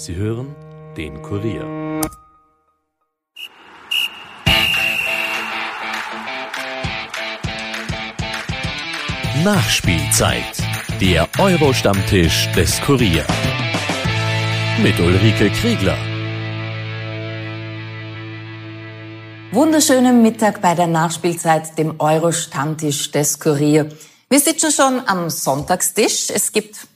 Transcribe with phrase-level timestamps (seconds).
[0.00, 0.54] Sie hören
[0.96, 1.64] den Kurier.
[9.42, 10.44] Nachspielzeit.
[11.00, 13.26] Der Euro-Stammtisch des Kurier.
[14.80, 15.98] Mit Ulrike Kriegler.
[19.50, 23.88] Wunderschönen Mittag bei der Nachspielzeit, dem Euro-Stammtisch des Kurier.
[24.30, 26.30] Wir sitzen schon am Sonntagstisch.
[26.30, 26.86] Es gibt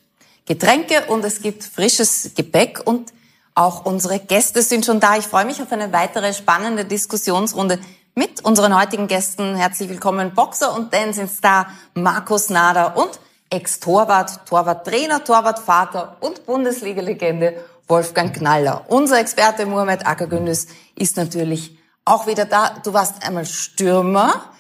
[0.53, 3.15] Getränke und es gibt frisches Gepäck und
[3.55, 5.17] auch unsere Gäste sind schon da.
[5.17, 7.79] Ich freue mich auf eine weitere spannende Diskussionsrunde
[8.15, 9.57] mit unseren heutigen Gästen.
[9.57, 17.55] Herzlich willkommen Boxer und Dance-Star Markus Nader und Ex-Torwart, Torwarttrainer, Torwartvater und Bundesliga-Legende
[17.89, 18.85] Wolfgang Knaller.
[18.89, 22.75] Unser Experte Mohamed Akagündüz ist natürlich auch wieder da.
[22.85, 24.52] Du warst einmal Stürmer.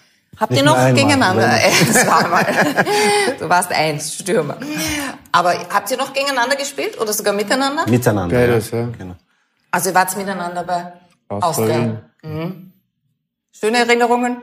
[0.42, 1.56] Habt ihr noch einmal, gegeneinander?
[1.86, 2.44] Das war mal.
[3.38, 4.58] Du warst eins, Stürmer.
[5.30, 7.88] Aber habt ihr noch gegeneinander gespielt oder sogar miteinander?
[7.88, 8.36] Miteinander.
[8.36, 8.88] Beides, ja.
[8.98, 9.14] Genau.
[9.70, 10.92] Also ihr wart miteinander bei
[11.28, 11.46] Austria.
[11.46, 12.02] Austria.
[12.22, 12.72] Mhm.
[13.52, 14.42] Schöne Erinnerungen?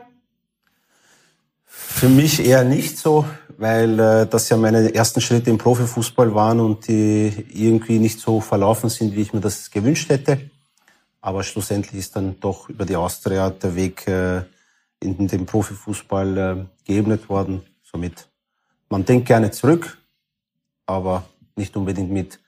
[1.66, 3.26] Für mich eher nicht so,
[3.58, 8.40] weil äh, das ja meine ersten Schritte im Profifußball waren und die irgendwie nicht so
[8.40, 10.50] verlaufen sind, wie ich mir das gewünscht hätte.
[11.20, 14.44] Aber schlussendlich ist dann doch über die Austria der Weg äh,
[15.02, 16.56] in den Profifußball äh,
[16.86, 17.62] geebnet worden.
[17.82, 18.28] Somit,
[18.88, 19.98] man denkt gerne zurück,
[20.86, 21.24] aber
[21.56, 22.38] nicht unbedingt mit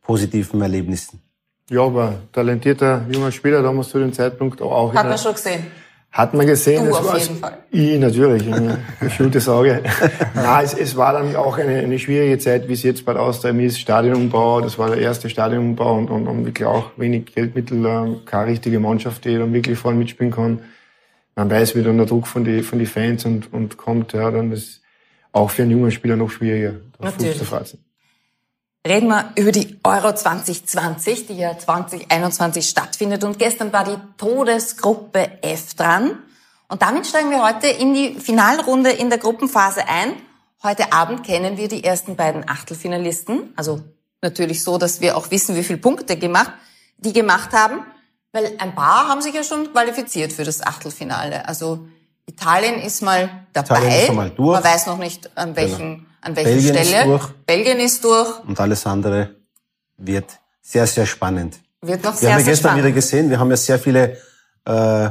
[0.00, 1.20] positiven Erlebnissen.
[1.68, 4.94] Ja, aber talentierter junger Spieler damals zu dem Zeitpunkt auch.
[4.94, 5.66] Hat man schon gesehen.
[6.12, 6.84] Hat man gesehen.
[6.84, 7.58] Du es auf war- jeden Fall.
[7.70, 9.82] Ich natürlich, ein geschultes Auge.
[10.34, 13.22] Nein, es, es war dann auch eine, eine schwierige Zeit, wie es jetzt bei der
[13.22, 13.78] Austria ist.
[13.80, 18.46] Stadionumbau, das war der erste Stadionumbau und, und, und wirklich auch wenig Geldmittel, äh, keine
[18.46, 20.60] richtige Mannschaft, die dann wirklich vorne mitspielen kann.
[21.36, 24.30] Man weiß, wie dann der Druck von die, von die Fans und, und kommt, ja,
[24.30, 24.80] dann ist
[25.32, 27.84] auch für einen jungen Spieler noch schwieriger, da Fuß zu fassen.
[28.86, 33.24] Reden wir über die Euro 2020, die ja 2021 stattfindet.
[33.24, 36.18] Und gestern war die Todesgruppe F dran.
[36.68, 40.12] Und damit steigen wir heute in die Finalrunde in der Gruppenphase ein.
[40.62, 43.52] Heute Abend kennen wir die ersten beiden Achtelfinalisten.
[43.56, 43.82] Also
[44.22, 46.52] natürlich so, dass wir auch wissen, wie viele Punkte gemacht,
[46.96, 47.80] die gemacht haben.
[48.32, 51.46] Weil ein paar haben sich ja schon qualifiziert für das Achtelfinale.
[51.48, 51.86] Also
[52.26, 53.76] Italien ist mal dabei.
[53.78, 54.54] Italien ist schon mal durch.
[54.60, 57.04] Man weiß noch nicht, an welchen, an welcher Belgien ist Stelle.
[57.06, 57.28] durch.
[57.46, 58.40] Belgien ist durch.
[58.46, 59.36] Und alles andere
[59.96, 60.26] wird
[60.60, 61.58] sehr, sehr spannend.
[61.80, 62.84] Wird noch Wir sehr, haben ja sehr gestern spannend.
[62.84, 64.16] wieder gesehen, wir haben ja sehr viele
[64.64, 65.10] äh,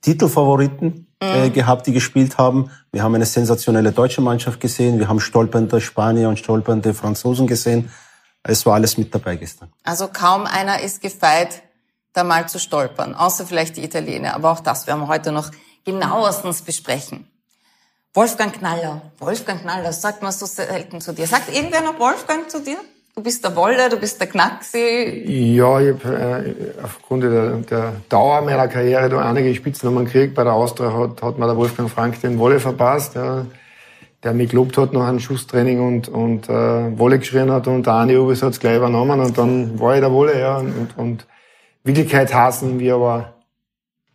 [0.00, 1.28] Titelfavoriten Mhm.
[1.28, 2.70] äh, gehabt, die gespielt haben.
[2.92, 7.90] Wir haben eine sensationelle deutsche Mannschaft gesehen, wir haben stolpernde Spanier und stolpernde Franzosen gesehen.
[8.42, 9.70] Es war alles mit dabei gestern.
[9.82, 11.62] Also kaum einer ist gefeit,
[12.16, 14.34] da mal zu stolpern, außer vielleicht die Italiener.
[14.34, 15.50] Aber auch das werden wir heute noch
[15.84, 17.28] genauestens besprechen.
[18.14, 19.02] Wolfgang Knaller.
[19.18, 21.26] Wolfgang Knaller, sagt man so selten zu dir.
[21.26, 22.78] Sagt irgendwer noch Wolfgang zu dir?
[23.14, 25.24] Du bist der Wolle, du bist der Knacksi.
[25.56, 30.34] Ja, ich habe äh, aufgrund der, der Dauer meiner Karriere da einige Spitznamen gekriegt.
[30.34, 33.46] Bei der Austria hat, hat mir der Wolfgang Frank den Wolle verpasst, ja,
[34.22, 37.94] der mich gelobt hat nach einem Schusstraining und, und äh, Wolle geschrien hat und der
[37.94, 40.38] Andi Ubis hat es gleich übernommen und dann war ich der Wolle.
[40.38, 41.26] Ja, und, und
[41.86, 43.34] Wirklichkeit hassen wir aber,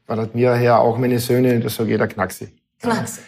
[0.07, 2.49] weil das mir her auch meine Söhne, das sage ich der Knacksi.
[2.81, 3.21] Knacksi.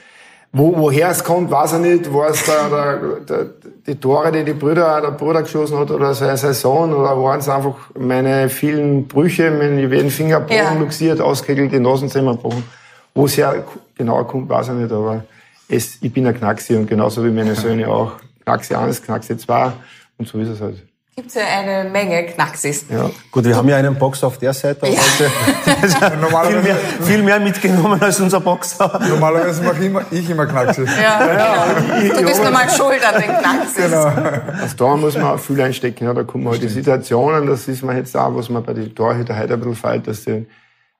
[0.55, 2.13] Wo, woher es kommt, weiß er nicht.
[2.13, 3.45] War es der, der, der,
[3.87, 7.39] die Tore, die die Brüder, der Bruder geschossen hat, oder sein, sein Sohn, oder waren
[7.39, 10.73] es einfach meine vielen Brüche, meine jeden Finger gebrochen, Ja.
[10.79, 12.63] luxiert, ausgekegelt, die Nasenzähne gebrochen.
[13.15, 13.55] Wo es ja
[13.95, 15.23] genau kommt, weiß er nicht, aber
[15.69, 18.11] es, ich bin ein Knacksi und genauso wie meine Söhne auch.
[18.43, 19.71] Knacksi 1, Knacksi 2
[20.19, 20.83] und so ist es halt.
[21.15, 22.85] Gibt's ja eine Menge Knacksis.
[22.89, 23.07] Ja.
[23.29, 24.93] Gut, wir haben ja einen Boxer auf der Seite Ja.
[24.99, 26.47] heute.
[26.49, 28.99] viel, mehr, viel mehr mitgenommen als unser Boxer.
[29.07, 30.85] normalerweise mache immer, ich immer Knackse.
[30.85, 31.67] Ja.
[32.17, 33.85] Du bist normal schuld an den Knacksis.
[33.85, 34.05] Genau.
[34.59, 36.05] Also da muss man auch viel einstecken.
[36.05, 36.15] Ja.
[36.15, 39.37] Da kommen halt die Situationen, das ist man jetzt auch, was man bei den Torhüter
[39.37, 40.47] heute ein bisschen fällt, dass sie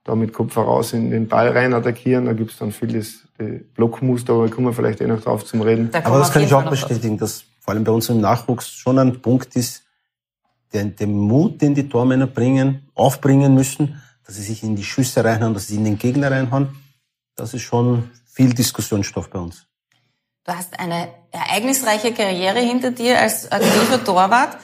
[0.04, 2.26] da mit Kopf voraus in den Ball rein attackieren.
[2.28, 5.62] Da gibt's dann vieles die Blockmuster, aber da kommen wir vielleicht eh noch drauf zum
[5.62, 5.90] Reden.
[5.92, 8.70] Da Aber das auf kann ich auch bestätigen, dass vor allem bei uns im Nachwuchs
[8.70, 9.83] schon ein Punkt ist,
[10.74, 15.24] der, der Mut, den die Tormänner bringen, aufbringen müssen, dass sie sich in die Schüsse
[15.24, 16.76] reinhauen, dass sie in den Gegner reinhauen.
[17.36, 19.68] Das ist schon viel Diskussionsstoff bei uns.
[20.46, 24.58] Du hast eine ereignisreiche Karriere hinter dir als aktiver Torwart.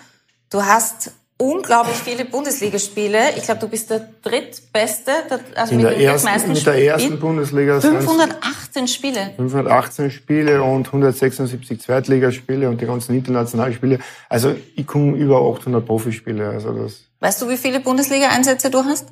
[0.49, 1.11] Du hast
[1.41, 3.17] unglaublich viele Bundesligaspiele.
[3.37, 6.65] Ich glaube, du bist der drittbeste, der- also In mit der den ersten, meisten mit
[6.65, 7.19] der ersten.
[7.19, 9.31] Bundesliga sind 518 Spiele.
[9.37, 13.99] 518 Spiele und 176 Zweitligaspiele und die ganzen internationalen Spiele.
[14.27, 16.49] Also ich komme über 800 Profispiele.
[16.49, 19.07] Also das Weißt du, wie viele Bundesliga-Einsätze du hast?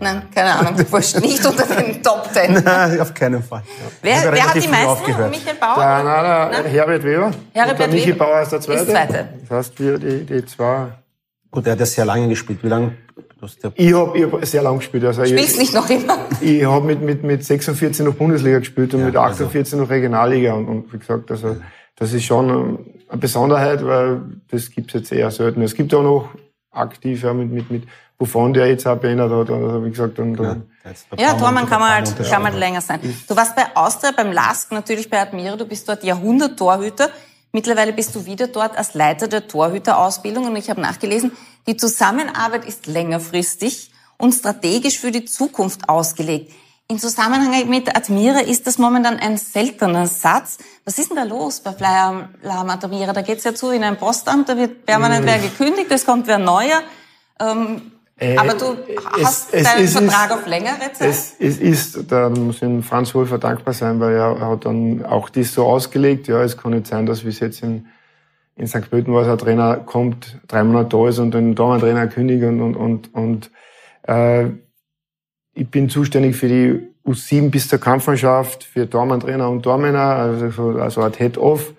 [0.00, 0.76] Nein, keine Ahnung.
[0.76, 2.52] Du warst nicht unter den Top Ten.
[2.64, 3.62] Nein, auf keinen Fall.
[4.02, 4.86] Wer, wer hat die meisten?
[4.88, 5.30] aufgehört.
[5.30, 5.76] Michael Bauer?
[5.76, 7.30] Der, nein, der Herbert Weber.
[7.52, 8.80] Herbert Michi Weber Bauer ist der Zweite.
[8.82, 9.28] ist Zweite.
[9.48, 10.88] Das heißt, wir, die, die zwei
[11.56, 12.58] Gut, er hat ja sehr lange gespielt.
[12.62, 12.98] Wie lange?
[13.76, 15.06] Ich habe ich hab sehr lange gespielt.
[15.06, 16.18] Also Spielst ich, nicht noch immer?
[16.42, 20.52] Ich habe mit, mit, mit 46 noch Bundesliga gespielt und Ja, mit 48 noch Regionalliga.
[20.52, 21.56] Und, und wie gesagt, also
[21.96, 24.20] das ist schon eine Besonderheit, weil
[24.50, 25.62] das gibt's jetzt eher selten.
[25.62, 26.28] Es gibt auch noch
[26.72, 27.84] aktiv ja, mit, mit, mit
[28.18, 29.48] Buffon, der jetzt auch beendet hat.
[29.50, 30.64] Also wie gesagt, dann, dann
[31.16, 33.00] Ja, Tormann kann man halt, kann man länger sein.
[33.26, 37.08] Du warst bei Austria, beim LASK, natürlich bei Admira, du bist dort Jahrhundert-Torhüter.
[37.56, 41.32] Mittlerweile bist du wieder dort als Leiter der Torhüterausbildung und ich habe nachgelesen,
[41.66, 46.52] die Zusammenarbeit ist längerfristig und strategisch für die Zukunft ausgelegt.
[46.86, 50.58] In Zusammenhang mit Admira ist das momentan ein seltener Satz.
[50.84, 53.14] Was ist denn da los bei Flyer Alarm Admira?
[53.14, 56.36] Da geht's ja zu in ein Postamt, da wird permanent wer gekündigt, es kommt wer
[56.36, 56.82] neuer.
[57.40, 58.76] Ähm, Äh, aber du
[59.22, 61.08] hast es- es deinen ist- Vertrag auf längere Zeit?
[61.10, 65.04] Es, es ist, da muss ich dem Franz Hofer dankbar sein, weil er hat dann
[65.04, 66.26] auch das so ausgelegt.
[66.28, 67.86] Ja, es kann nicht sein, dass wie es jetzt in,
[68.56, 68.88] in St.
[68.88, 72.42] Pölten war, ein Trainer kommt, drei Monate da ist und dann da ein Trainer kündigt
[72.44, 73.50] und, und, und, und
[74.04, 74.46] äh,
[75.52, 80.78] ich bin zuständig für die U7 bis zur Kampfmannschaft, für Dormantrainer und Dormänner, also, so-
[80.78, 81.74] also ein Head-Off.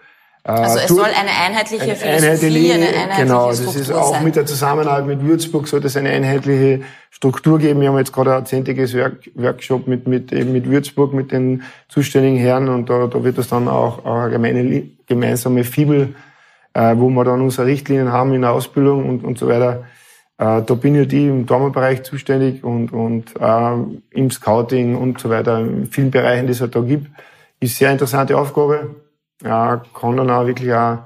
[0.48, 3.82] Äh, Also es tu- soll eine einheitliche eine Philosophie, einheitliche, eine einheitliche genau, das Struktur
[3.82, 4.24] ist auch sein.
[4.24, 7.82] mit der Zusammenarbeit mit Würzburg soll es eine einheitliche Struktur geben.
[7.82, 11.64] Wir haben jetzt gerade ein zehntägiges Work Workshop mit, mit, eben mit Würzburg, mit den
[11.90, 16.16] zuständigen Herren und da, da wird es dann auch, auch eine gemeinsame Fibel,
[16.74, 19.84] äh, wo wir dann unsere Richtlinien haben in der Ausbildung und, und so weiter.
[20.38, 23.74] Äh, da bin ich die im Dormerbereich zuständig und, und äh,
[24.12, 27.08] im Scouting und so weiter, in vielen Bereichen, die es halt da gibt.
[27.60, 28.96] Ist sehr interessante Aufgabe.
[29.44, 31.00] Ja, kann dann auch wirklich auch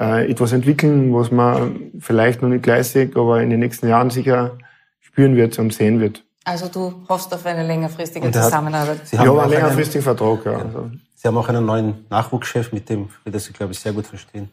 [0.00, 4.10] äh, etwas entwickeln, was man vielleicht noch nicht gleich sieht, aber in den nächsten Jahren
[4.10, 4.58] sicher
[5.00, 6.22] spüren wird und sehen wird.
[6.44, 9.06] Also du hoffst auf eine längerfristige er hat- Zusammenarbeit.
[9.06, 10.44] Sie Ich haben, habe auch einen einen, längerfristigen Vertrag.
[10.44, 10.52] Ja.
[10.58, 13.92] Also, Sie haben auch einen neuen Nachwuchschef, mit dem wird er sich, glaube ich, sehr
[13.92, 14.50] gut verstehen.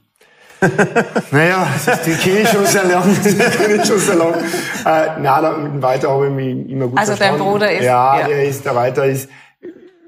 [1.32, 3.04] naja, das- die kenne ich schon sehr lang.
[3.24, 4.34] Die kenne ich schon sehr lang.
[4.36, 7.44] Äh, nein, da- mit dem Walter habe ich mich immer gut Also dein verstanden.
[7.52, 8.28] Bruder ist- Ja, ja.
[8.28, 9.30] der ist, der Walter ist,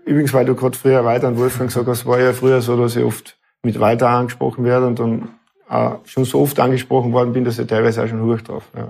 [0.06, 2.96] übrigens, weil du gerade früher Walter und Wolfgang gesagt hast, war ja früher so, dass
[2.96, 5.30] ich oft mit Walter angesprochen werde und dann
[5.70, 8.64] äh, schon so oft angesprochen worden bin, dass ich teilweise auch schon hoch drauf.
[8.76, 8.90] Ja.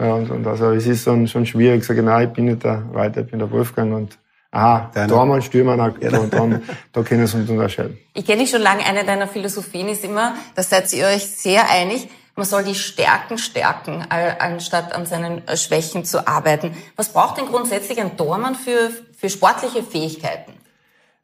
[0.00, 1.82] Ja, und, und also es ist dann schon schwierig.
[1.82, 4.18] Ich sage, nein, ich bin nicht der Walter, ich bin der Wolfgang und
[4.50, 5.08] aha, Deiner.
[5.08, 6.62] Tormann, Stürmer, na, und dann,
[6.92, 7.98] da können sie uns unterscheiden.
[8.14, 8.84] Ich kenne dich schon lange.
[8.86, 13.36] Eine deiner Philosophien ist immer, da seid ihr euch sehr einig, man soll die Stärken
[13.36, 16.74] stärken, anstatt an seinen Schwächen zu arbeiten.
[16.96, 18.90] Was braucht denn grundsätzlich ein Tormann für,
[19.22, 20.52] für sportliche Fähigkeiten?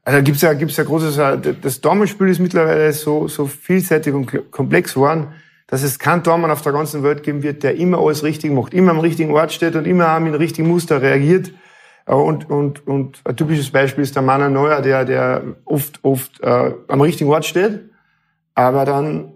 [0.05, 4.53] Also gibt's ja, gibt's ja großes, äh, das Dortmund-Spiel ist mittlerweile so, so vielseitig und
[4.53, 5.33] komplex geworden,
[5.67, 8.73] dass es keinen Dortmund auf der ganzen Welt geben wird, der immer alles richtig macht,
[8.73, 11.51] immer am richtigen Ort steht und immer mit dem richtigen Muster reagiert.
[12.07, 16.41] Äh, Und, und, und ein typisches Beispiel ist der Manuel Neuer, der, der oft, oft
[16.41, 17.81] äh, am richtigen Ort steht,
[18.55, 19.33] aber dann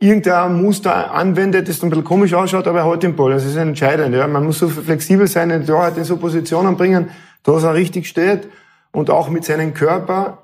[0.00, 3.32] irgendein Muster anwendet, das ein bisschen komisch ausschaut, aber er hat den Ball.
[3.32, 4.14] Das ist entscheidend.
[4.14, 4.26] Ja.
[4.26, 7.10] Man muss so flexibel sein, in so Positionen bringen,
[7.54, 8.48] dass er richtig steht
[8.92, 10.38] und auch mit seinem Körper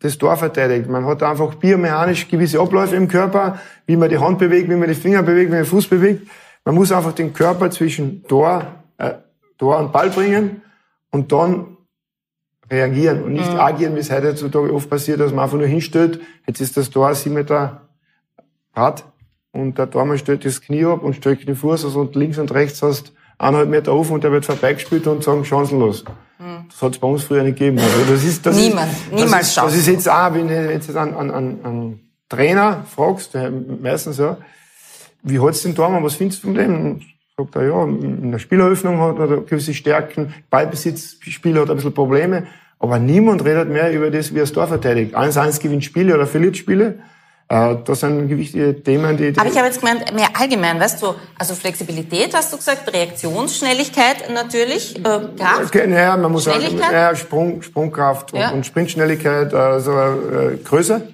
[0.00, 0.88] das Tor verteidigt.
[0.88, 4.88] Man hat einfach biomechanisch gewisse Abläufe im Körper, wie man die Hand bewegt, wie man
[4.88, 6.26] die Finger bewegt, wie man den Fuß bewegt.
[6.64, 8.66] Man muss einfach den Körper zwischen Tor,
[8.98, 9.14] äh,
[9.58, 10.62] Tor und Ball bringen
[11.10, 11.76] und dann
[12.70, 16.60] reagieren und nicht agieren, wie es heutzutage oft passiert, dass man einfach nur hinstellt, jetzt
[16.60, 17.88] ist das Tor sieben Meter
[18.72, 19.04] hat
[19.52, 22.52] und der Tormann stellt das Knie ab und stellt den Fuß aus und links und
[22.54, 26.04] rechts hast eineinhalb Meter auf und der wird vorbeigespielt und sagen chancenlos.
[26.68, 27.78] Das hat es bei uns früher nicht gegeben.
[27.78, 30.72] Also das ist, das Niemand, ist, niemals das ist, das ist jetzt auch, wenn du
[30.72, 33.36] jetzt an, an, an, Trainer fragst,
[33.82, 34.38] meistens ja,
[35.22, 37.00] wie hat's den Tormann, was findest du von dem?
[37.36, 42.46] Sagt er, ja, in der Spieleröffnung hat er gewisse Stärken, Ballbesitzspiel hat ein bisschen Probleme,
[42.78, 45.14] aber niemand redet mehr über das, wie er das Tor verteidigt.
[45.16, 47.00] 1-1 gewinnt Spiele oder verliert Spiele.
[47.50, 51.02] Äh, das sind gewichtige Themen, die, die Aber ich habe jetzt gemeint, mehr allgemein, weißt
[51.02, 55.64] du, also Flexibilität hast du gesagt, Reaktionsschnelligkeit natürlich, äh, Kraft.
[55.66, 56.92] Okay, naja, man muss sagen, Schnelligkeit?
[56.92, 58.50] ja, Sprung, Sprungkraft Ja.
[58.50, 61.08] und, und Sprintschnelligkeit, also äh, Größe,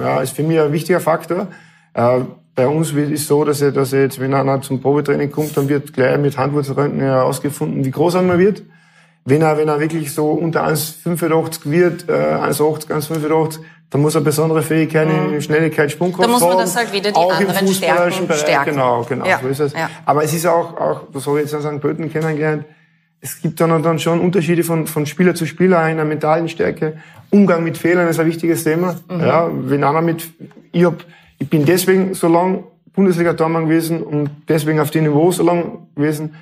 [0.00, 1.46] ja, ist für mich ein wichtiger Faktor.
[1.94, 2.20] Äh,
[2.56, 5.56] bei uns wird es so, dass er, dass er jetzt, wenn einer zum Probetraining kommt,
[5.56, 8.62] dann wird gleich mit Handwurzelröntgen herausgefunden, wie groß er wird.
[9.24, 13.60] Wenn er, wenn er wirklich so unter 1,85 wird, äh, 1,80, 1,85,
[13.90, 16.32] dann muss er besondere Fähigkeiten in Schnelligkeit, Sprungkraft Mhm.
[16.32, 16.58] Da muss man haben.
[16.60, 18.40] das halt wieder die auch im anderen fußballerischen Stärken Bereich.
[18.40, 18.70] stärken.
[18.70, 19.72] Genau, genau, Ja, so ist es.
[19.74, 19.90] ja.
[20.06, 21.80] Aber es ist auch, auch, das habe ich jetzt an St.
[21.80, 22.64] Pölten kennengelernt,
[23.20, 26.94] es gibt dann, dann schon Unterschiede von, von Spieler zu Spieler in der mentalen Stärke.
[27.30, 28.96] Umgang mit Fehlern ist ein wichtiges Thema.
[29.08, 29.20] Mhm.
[29.20, 30.28] Ja, wenn einer mit,
[30.72, 31.04] ich hab,
[31.38, 32.64] ich bin deswegen so lang
[32.94, 36.34] Bundesliga-Tormann gewesen und deswegen auf dem Niveau so lang gewesen,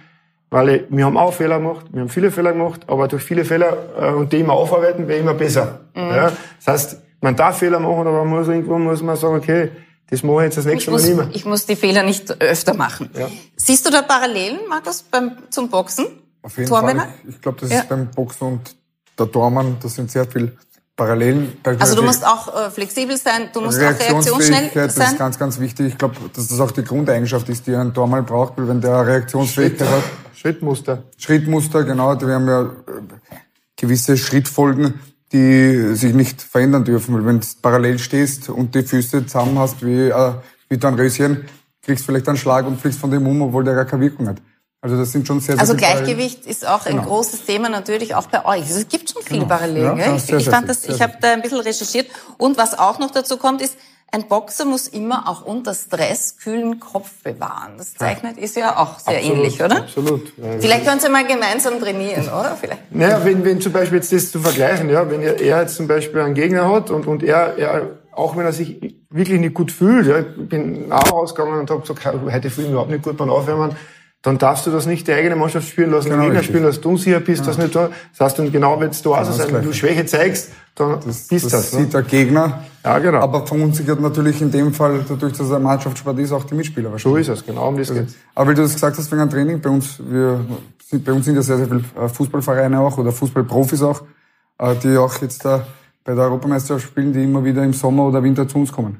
[0.50, 3.44] weil ich, wir haben auch Fehler gemacht, wir haben viele Fehler gemacht, aber durch viele
[3.44, 5.80] Fehler äh, und die immer aufarbeiten, wäre immer besser.
[5.94, 6.00] Mhm.
[6.02, 6.32] Ja,
[6.64, 9.70] das heißt, man darf Fehler machen, aber man muss irgendwo muss man sagen, okay,
[10.10, 11.28] Das mache ich jetzt das Ich nächste Mal muss, nicht mehr.
[11.32, 13.10] ich muss die Fehler nicht öfter machen.
[13.16, 13.28] Ja.
[13.56, 16.06] Siehst du da Parallelen, Markus, beim, zum Boxen?
[16.42, 17.02] Auf jeden Tormänner?
[17.02, 17.12] Fall.
[17.28, 17.78] Ich, ich glaube, das Ja.
[17.80, 18.76] ist beim Boxen und
[19.18, 20.56] der Tormann, das sind sehr viel
[21.00, 21.54] Parallelen.
[21.78, 25.12] Also du musst auch äh, flexibel sein, du musst auch reaktionsschnell Reaktionsfähigkeit, das sein.
[25.12, 25.86] ist ganz, ganz wichtig.
[25.86, 29.06] Ich glaube, dass das auch die Grundeigenschaft ist, die ein Tormann braucht, weil wenn der
[29.06, 30.02] Reaktionsfähigkeit hat,
[30.34, 31.04] Schrittmuster.
[31.16, 32.68] Schrittmuster, genau, wir haben ja äh,
[33.76, 35.00] gewisse Schrittfolgen,
[35.32, 39.82] die sich nicht verändern dürfen, weil wenn du parallel stehst und die Füße zusammen hast
[39.82, 40.32] wie, äh,
[40.68, 41.46] wie du ein Röschen,
[41.80, 44.36] kriegst vielleicht einen Schlag und fliegst von dem um, obwohl der gar keine Wirkung hat.
[44.82, 45.74] Also das sind schon sehr, sehr Also.
[45.76, 47.04] Gleichgewicht ist auch ein Genau.
[47.08, 48.62] großes Thema natürlich auch bei euch.
[48.62, 49.54] Also es gibt schon viele Genau.
[49.54, 49.98] Parallelen.
[49.98, 52.06] Ja, ich ich fand das, ich habe da ein bisschen recherchiert.
[52.38, 53.76] Und was auch noch dazu kommt, ist,
[54.12, 57.74] ein Boxer muss immer auch unter Stress kühlen Kopf bewahren.
[57.78, 59.76] Das zeichnet ist ja auch sehr Absolut, ähnlich, oder?
[59.76, 60.32] Absolut.
[60.58, 62.56] Vielleicht können Sie mal gemeinsam trainieren, oder?
[62.60, 62.92] Vielleicht.
[62.92, 66.22] Naja, wenn, wenn zum Beispiel jetzt das zu vergleichen, ja, wenn er, jetzt zum Beispiel
[66.22, 70.06] einen Gegner hat und, und er, er, auch wenn er sich wirklich nicht gut fühlt,
[70.08, 73.16] ja, ich bin auch rausgegangen und habe gesagt, heute fühle ich mich überhaupt nicht gut
[73.16, 73.76] beim Aufwärmen,
[74.22, 76.80] dann darfst du das nicht die eigene Mannschaft spielen lassen, Genau, den Gegner spielen, dass
[76.80, 77.88] du unsicher bist, das nicht da.
[78.16, 79.72] Das heißt, dann genau wenn du also wenn du Gleiche.
[79.74, 81.70] Schwäche zeigst, dann Das, bist das, das.
[81.70, 81.86] sieht ne?
[81.88, 82.64] der Gegner.
[82.84, 83.20] Ja, genau.
[83.20, 86.88] Aber verunsichert natürlich in dem Fall, dadurch, dass er ein Mannschaftssport ist, auch die Mitspieler
[86.88, 87.28] So wahrscheinlich.
[87.28, 88.14] ist es, genau um das geht's.
[88.34, 90.40] Aber weil du das gesagt hast wegen einem Training, bei uns, wir,
[90.86, 94.02] sind, bei uns sind ja sehr, sehr viele äh, Fußballvereine auch oder Fußballprofis auch,
[94.58, 95.66] äh, die auch jetzt da
[96.04, 98.98] bei der Europameisterschaft spielen, die immer wieder im Sommer oder Winter zu uns kommen.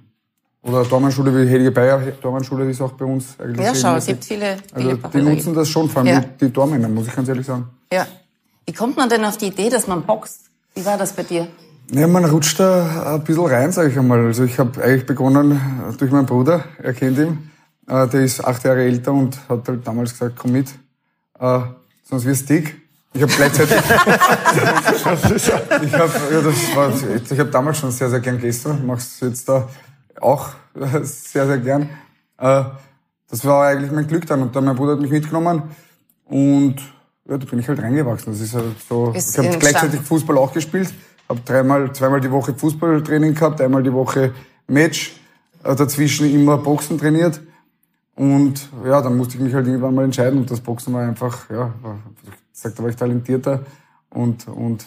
[0.63, 3.65] Oder Tormannschule wie Helge Bayer, Tormannschule ist auch bei uns eigentlich.
[3.65, 6.21] Ja, schau, es gibt viele, viele Also die nutzen das schon, vor allem Ja.
[6.21, 7.69] die, die Tormänner, muss ich ganz ehrlich sagen.
[7.93, 8.07] Ja.
[8.67, 10.43] Wie kommt man denn auf die Idee, dass man boxt?
[10.75, 11.49] Wie war das bei dir?
[11.93, 14.25] Ja, man rutscht da ein bisschen rein, sage ich einmal.
[14.27, 15.61] Also ich habe eigentlich begonnen
[15.99, 17.51] durch meinen Bruder, er kennt ihn,
[17.89, 20.69] äh, der ist acht Jahre älter und hat halt damals gesagt, komm mit,
[21.41, 21.61] äh,
[22.05, 22.77] sonst wirst du dick.
[23.13, 23.77] Ich habe gleichzeitig,
[24.95, 26.93] ich habe ja, das war,
[27.29, 29.69] ich hab damals schon sehr, sehr gern gegessen, mach's jetzt da
[30.21, 30.51] auch
[31.03, 31.89] sehr, sehr gern.
[32.39, 32.65] Äh,
[33.29, 35.63] das war eigentlich mein Glück dann und dann mein Bruder hat mich mitgenommen
[36.25, 36.77] und
[37.29, 38.33] ja, da bin ich halt reingewachsen.
[38.33, 39.13] Das ist halt so.
[39.13, 40.93] Ist ich habe gleichzeitig Fußball auch gespielt,
[41.29, 44.33] habe dreimal, zweimal die Woche Fußballtraining gehabt, einmal die Woche
[44.67, 45.21] Match,
[45.63, 47.41] äh, dazwischen immer Boxen trainiert.
[48.17, 51.49] Und ja, dann musste ich mich halt irgendwann mal entscheiden und das Boxen war einfach,
[51.49, 53.65] ja, war, ich sag, da war ich talentierter
[54.11, 54.87] und, und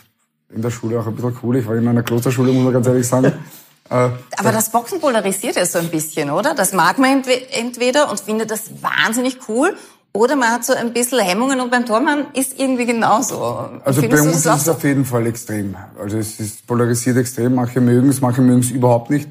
[0.49, 1.57] in der Schule auch ein bisschen cool.
[1.57, 3.31] Ich war in einer Klosterschule, muss man ganz ehrlich sagen.
[3.89, 6.55] Äh, Aber das Boxen polarisiert ja so ein bisschen, oder?
[6.55, 9.75] Das mag man entwe- entweder und findet das wahnsinnig cool,
[10.15, 13.41] oder man hat so ein bisschen Hemmungen und beim Tormann ist irgendwie genauso.
[13.83, 15.75] Also bei Findest du uns ist es auf jeden Fall extrem.
[15.99, 17.55] Also es ist polarisiert extrem.
[17.55, 19.27] Manche mögen es, manche mögen es überhaupt nicht.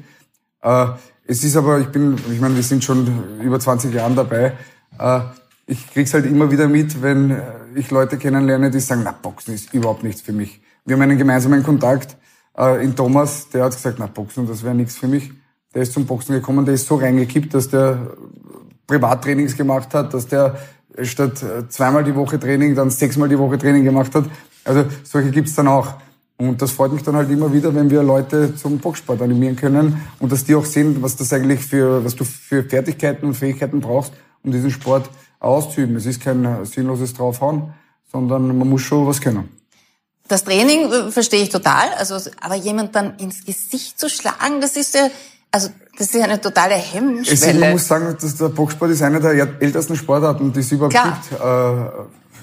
[0.61, 0.87] Äh,
[1.25, 4.57] es ist aber, ich bin, ich meine, wir sind schon über 20 Jahren dabei.
[4.99, 5.19] Äh,
[5.67, 7.41] ich krieg's halt immer wieder mit, wenn
[7.75, 10.59] ich Leute kennenlerne, die sagen, na, Boxen ist überhaupt nichts für mich.
[10.83, 12.17] Wir haben einen gemeinsamen Kontakt
[12.57, 15.31] äh, in Thomas, der hat gesagt, na, Boxen, das wäre nichts für mich.
[15.73, 18.15] Der ist zum Boxen gekommen, der ist so reingekippt, dass der
[18.87, 20.57] Privattrainings gemacht hat, dass der
[21.01, 24.25] statt äh, zweimal die Woche Training dann sechsmal die Woche Training gemacht hat.
[24.63, 25.95] Also solche gibt's dann auch.
[26.37, 30.01] Und das freut mich dann halt immer wieder, wenn wir Leute zum Boxsport animieren können
[30.19, 33.79] und dass die auch sehen, was das eigentlich für, was du für Fertigkeiten und Fähigkeiten
[33.79, 35.95] brauchst, um diesen Sport auszuüben.
[35.95, 37.73] Es ist kein äh, sinnloses Draufhauen,
[38.11, 39.49] sondern man muss schon was können.
[40.27, 44.77] Das Training äh, verstehe ich total, also, aber jemand dann ins Gesicht zu schlagen, das
[44.77, 45.09] ist ja,
[45.51, 47.71] also, das ist ja eine totale Es, man Hemmschwelle.
[47.71, 51.21] muss sagen, dass der Boxsport ist eine der ältesten Sportarten, die es überhaupt Klar.
[51.29, 51.41] gibt.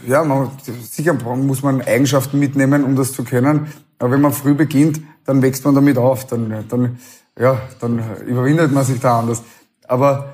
[0.06, 0.50] Äh, ja, man,
[0.90, 3.72] sicher muss man Eigenschaften mitnehmen, um das zu können.
[3.98, 6.26] Aber wenn man früh beginnt, dann wächst man damit auf.
[6.26, 6.98] Dann, dann,
[7.38, 9.42] ja, dann überwindet man sich da anders.
[9.86, 10.30] Aber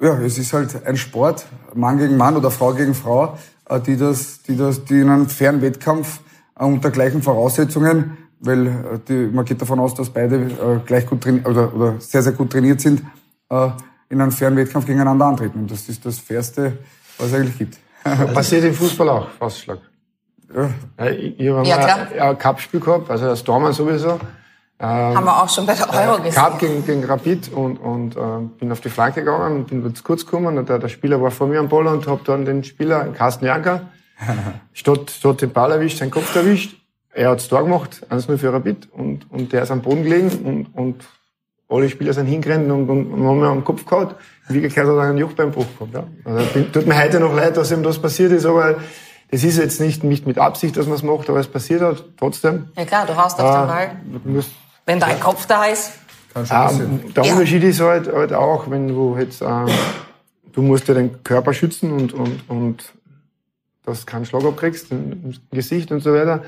[0.00, 3.36] ja, es ist halt ein Sport, Mann gegen Mann oder Frau gegen Frau,
[3.68, 6.20] äh, die das, die das, die in einem fairen Wettkampf
[6.66, 8.72] unter gleichen Voraussetzungen, weil äh,
[9.08, 12.32] die, man geht davon aus, dass beide äh, gleich gut trainiert oder, oder sehr, sehr
[12.32, 13.02] gut trainiert sind,
[13.50, 13.68] äh,
[14.08, 15.60] in einem fairen Wettkampf gegeneinander antreten.
[15.60, 16.78] Und das ist das Fairste,
[17.18, 17.78] was es eigentlich gibt.
[18.34, 19.78] Passiert im Fußball auch, Faustschlag.
[20.54, 24.18] Ja, Ja, ich ich habe Ja, mal ein- Cup-Spiel gehabt, also das Dormann sowieso.
[24.80, 26.32] Haben wir auch schon bei der Euro gesehen.
[26.42, 28.20] Cup gegen, gegen Rapid und, und äh,
[28.58, 31.30] bin auf die Flanke gegangen und bin zu kurz gekommen und der, der Spieler war
[31.30, 33.82] vor mir am Ball und habe dann den Spieler, Carsten Janker,
[34.72, 36.76] statt, statt den Ball erwischt, seinen Kopf erwischt.
[37.12, 40.66] Er hat's da gemacht, 1-0 für Rapid und, und der ist am Boden gelegen und,
[40.80, 41.04] und
[41.68, 44.10] alle Spieler sind hingerannt und, und, und haben mir am Kopf gehauen.
[44.48, 45.94] In Wirklichkeit hat er einen Jochbeinbruch gehabt.
[45.94, 46.04] Ja.
[46.24, 48.76] Also bin, tut mir heute noch leid, dass ihm das passiert ist, aber
[49.30, 52.04] das ist jetzt nicht, nicht mit Absicht, dass man es macht, aber es passiert hat.
[52.16, 52.68] Trotzdem.
[52.76, 53.90] Ja klar, du haust auf den Ball.
[54.24, 54.50] Du musst,
[54.86, 55.92] Wenn dein Kopf da ist.
[56.34, 57.00] kann schon Ah, passieren.
[57.14, 57.32] der Ja.
[57.34, 59.66] Unterschied ist halt, halt auch, wenn du jetzt, ähm,
[60.52, 62.84] du musst ja den Körper schützen und, und, und
[63.84, 66.42] dass du keinen Schlag abkriegst im Gesicht und so weiter.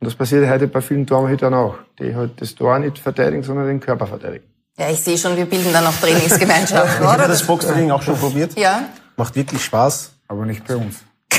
[0.00, 3.66] Und das passiert heute bei vielen Torhütern auch, die halt das Tor nicht verteidigen, sondern
[3.66, 4.44] den Körper verteidigen.
[4.78, 7.28] Ja, ich sehe schon, wir bilden da noch Trainingsgemeinschaften, Ich habe oder?
[7.28, 8.58] das Boxtraining auch schon probiert.
[8.58, 8.84] Ja.
[9.16, 10.12] Macht wirklich Spaß.
[10.28, 10.96] Aber nicht bei uns.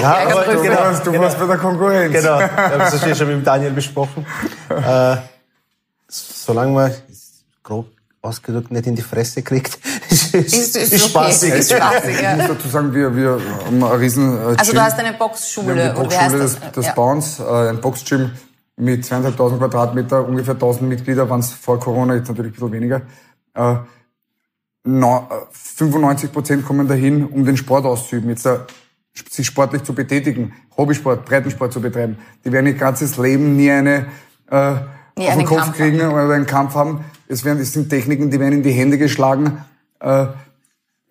[0.00, 0.56] Ja, aber Brücke.
[0.58, 2.12] Du genau, warst, du warst bei der Konkurrenz.
[2.12, 2.38] genau.
[2.40, 4.24] Ich habe das natürlich schon mit Daniel besprochen.
[4.70, 5.16] Äh,
[6.06, 6.92] solange man
[7.64, 7.88] grob
[8.22, 9.76] ausgedrückt nicht in die Fresse kriegt,
[10.10, 10.98] ist, Ist, ist, okay.
[10.98, 11.54] spaßig.
[11.54, 12.36] Ist spaßig, Ich ja.
[12.36, 14.74] muss dazu sagen, wir, wir haben ein riesen äh, Also Gym.
[14.74, 15.84] du hast eine Wir Boxschule.
[15.88, 16.60] haben die und wie heißt Boxschule das?
[16.60, 16.92] des, des ja.
[16.94, 18.30] Bauens, äh, ein Boxgym
[18.76, 23.02] mit zweieinhalbtausend Quadratmeter, ungefähr 1000 Mitglieder, waren es vor Corona, jetzt natürlich ein bisschen weniger.
[23.54, 23.76] Äh,
[24.84, 28.58] no, äh, 95 Prozent kommen dahin, um den Sport auszuüben, jetzt äh,
[29.30, 32.18] sich sportlich zu betätigen, Hobbysport, Breitensport zu betreiben.
[32.44, 34.06] Die werden ihr ganzes Leben nie eine
[34.50, 34.74] äh,
[35.16, 37.04] Nie auf einen den Kopf Kampf kriegen oder einen Kampf haben.
[37.26, 39.64] Es, werden, es sind Techniken, die werden in die Hände geschlagen.
[40.00, 40.26] Äh,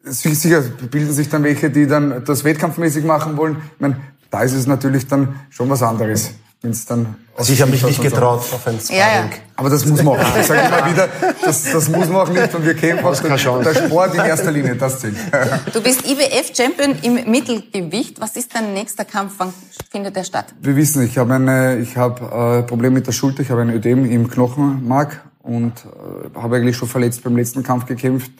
[0.04, 3.58] Si- Sicher bilden sich dann welche, die dann das wettkampfmäßig machen wollen.
[3.76, 3.98] Ich meine,
[4.32, 7.16] da ist es natürlich dann schon was anderes, wenn es dann.
[7.36, 8.10] Also ich habe mich nicht und so.
[8.16, 9.04] getraut auf ein Ja, ja.
[9.06, 9.30] Sparring.
[9.58, 10.38] Aber das muss man auch.
[10.40, 11.10] Ich sage immer wieder,
[11.44, 12.56] das, das muss man auch nicht.
[12.56, 15.16] Und wir kämpfen auch der, der Sport in erster Linie, das zählt.
[15.74, 18.22] Du bist IWF-Champion im Mittelgewicht.
[18.22, 19.34] Was ist dein nächster Kampf?
[19.40, 19.54] Wann
[19.92, 20.46] findet der statt?
[20.62, 23.72] Wir wissen, ich habe eine, ich habe äh, Problem mit der Schulter, ich habe ein
[23.72, 28.32] Ödem im Knochenmark und äh, habe eigentlich schon verletzt beim letzten Kampf gekämpft,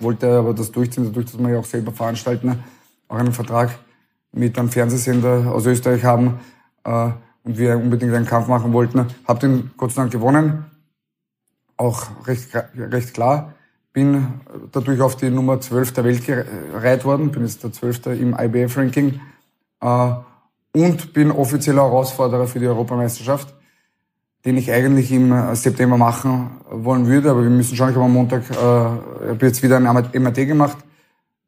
[0.00, 2.62] wollte aber das durchziehen, dadurch, dass wir ja auch selber veranstalten,
[3.08, 3.78] auch einen Vertrag
[4.32, 6.40] mit einem Fernsehsender aus Österreich haben
[6.84, 7.10] äh,
[7.42, 9.06] und wir unbedingt einen Kampf machen wollten.
[9.26, 10.64] Habe den Gott sei Dank gewonnen,
[11.76, 13.54] auch recht, recht klar.
[13.92, 14.40] Bin
[14.70, 18.06] dadurch auf die Nummer 12 der Welt gereiht worden, bin jetzt der 12.
[18.06, 19.20] im IBF-Ranking
[19.80, 20.12] äh,
[20.72, 23.52] und bin offizieller Herausforderer für die Europameisterschaft,
[24.44, 28.06] den ich eigentlich im äh, September machen wollen würde, aber wir müssen schauen, ich habe
[28.06, 30.78] am Montag, äh, ich habe jetzt wieder ein MRT gemacht,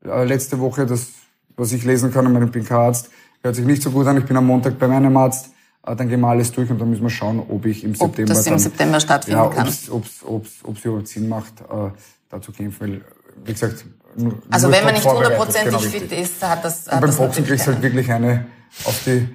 [0.05, 1.09] äh, letzte Woche, das,
[1.57, 3.11] was ich lesen kann, ich bin kein Arzt,
[3.43, 5.51] hört sich nicht so gut an, ich bin am Montag bei meinem Arzt,
[5.87, 7.97] äh, dann gehen wir alles durch und dann müssen wir schauen, ob ich im Ob
[7.97, 9.69] September das im dann, September stattfinden ja, kann.
[9.91, 10.21] ob's,
[10.63, 11.91] ob's überhaupt Sinn macht, äh,
[12.29, 13.01] da zu kämpfen, weil,
[13.45, 13.85] wie gesagt,
[14.17, 17.11] nur, Also nur wenn man nicht hundertprozentig genau fit ist, hat das, Und hat beim
[17.11, 18.47] das Boxen kriegst du halt wirklich eine
[18.85, 19.29] auf die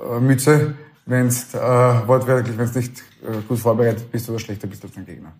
[0.00, 0.74] äh, Mütze,
[1.06, 5.32] wenn's äh, wortwörtlich, wenn's nicht äh, gut vorbereitet bist oder schlechter bist als dein Gegner.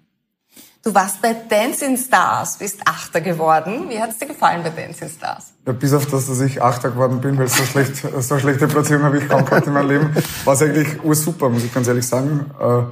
[0.83, 3.88] Du warst bei Dancing Stars, bist Achter geworden.
[3.88, 5.55] Wie hat es dir gefallen bei Dancing Stars?
[5.66, 9.05] Ja, bis auf das, dass ich Achter geworden bin, weil so schlecht, so schlechte Platzierung
[9.05, 12.07] habe ich kaum gehabt in meinem Leben, war es eigentlich ursuper, muss ich ganz ehrlich
[12.07, 12.50] sagen.
[12.61, 12.83] Äh,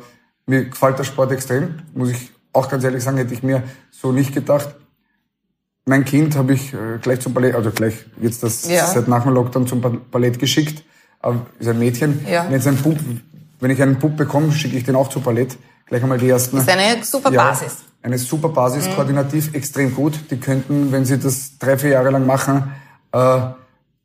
[0.50, 4.10] mir gefällt der Sport extrem, muss ich auch ganz ehrlich sagen, hätte ich mir so
[4.10, 4.74] nicht gedacht.
[5.84, 8.86] Mein Kind habe ich äh, gleich zum Ballett, also gleich jetzt das Ja.
[8.86, 10.82] seit nach dem Lockdown zum Ba- Ballett geschickt.
[11.22, 12.26] Aber ist ein Mädchen.
[12.28, 12.44] Ja.
[12.44, 12.98] Wenn, jetzt ein Bub,
[13.60, 15.56] wenn ich einen Bub bekomme, schicke ich den auch zum Ballett.
[15.86, 16.58] Gleich einmal die ersten.
[16.58, 17.76] Ist eine super Ja, Basis.
[18.02, 20.18] Eine super Basis, koordinativ extrem gut.
[20.30, 22.72] Die könnten, wenn sie das drei, vier Jahre lang machen,
[23.12, 23.40] äh,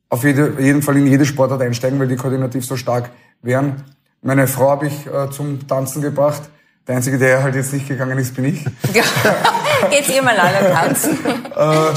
[0.10, 3.10] auf jede, jeden Fall in jede Sportart einsteigen, weil die koordinativ so stark
[3.42, 3.84] wären.
[4.22, 6.44] Meine Frau habe ich äh, zum Tanzen gebracht.
[6.88, 8.64] Der Einzige, der halt jetzt nicht gegangen ist, bin ich.
[8.94, 9.04] Ja.
[9.90, 11.18] Geht's ihr mal alle tanzen?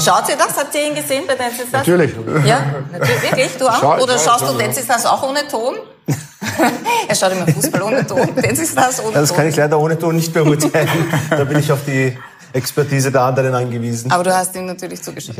[0.03, 0.57] Schaut ihr das?
[0.57, 1.85] Habt ihr ihn gesehen bei Dancing Stars?
[1.87, 2.11] Natürlich.
[2.45, 3.21] Ja, natürlich.
[3.23, 3.57] Wirklich?
[3.57, 3.79] Du auch?
[3.79, 5.75] Schau- Oder schau- schaust du schau- Dancing Stars auch ohne Ton?
[7.07, 8.29] er schaut immer Fußball ohne Ton.
[8.35, 9.37] Dancing Stars ohne Das Ton.
[9.37, 10.89] kann ich leider ohne Ton nicht beurteilen.
[11.29, 12.17] da bin ich auf die
[12.53, 14.11] Expertise der anderen angewiesen.
[14.11, 15.35] Aber du hast ihm natürlich zugeschaut.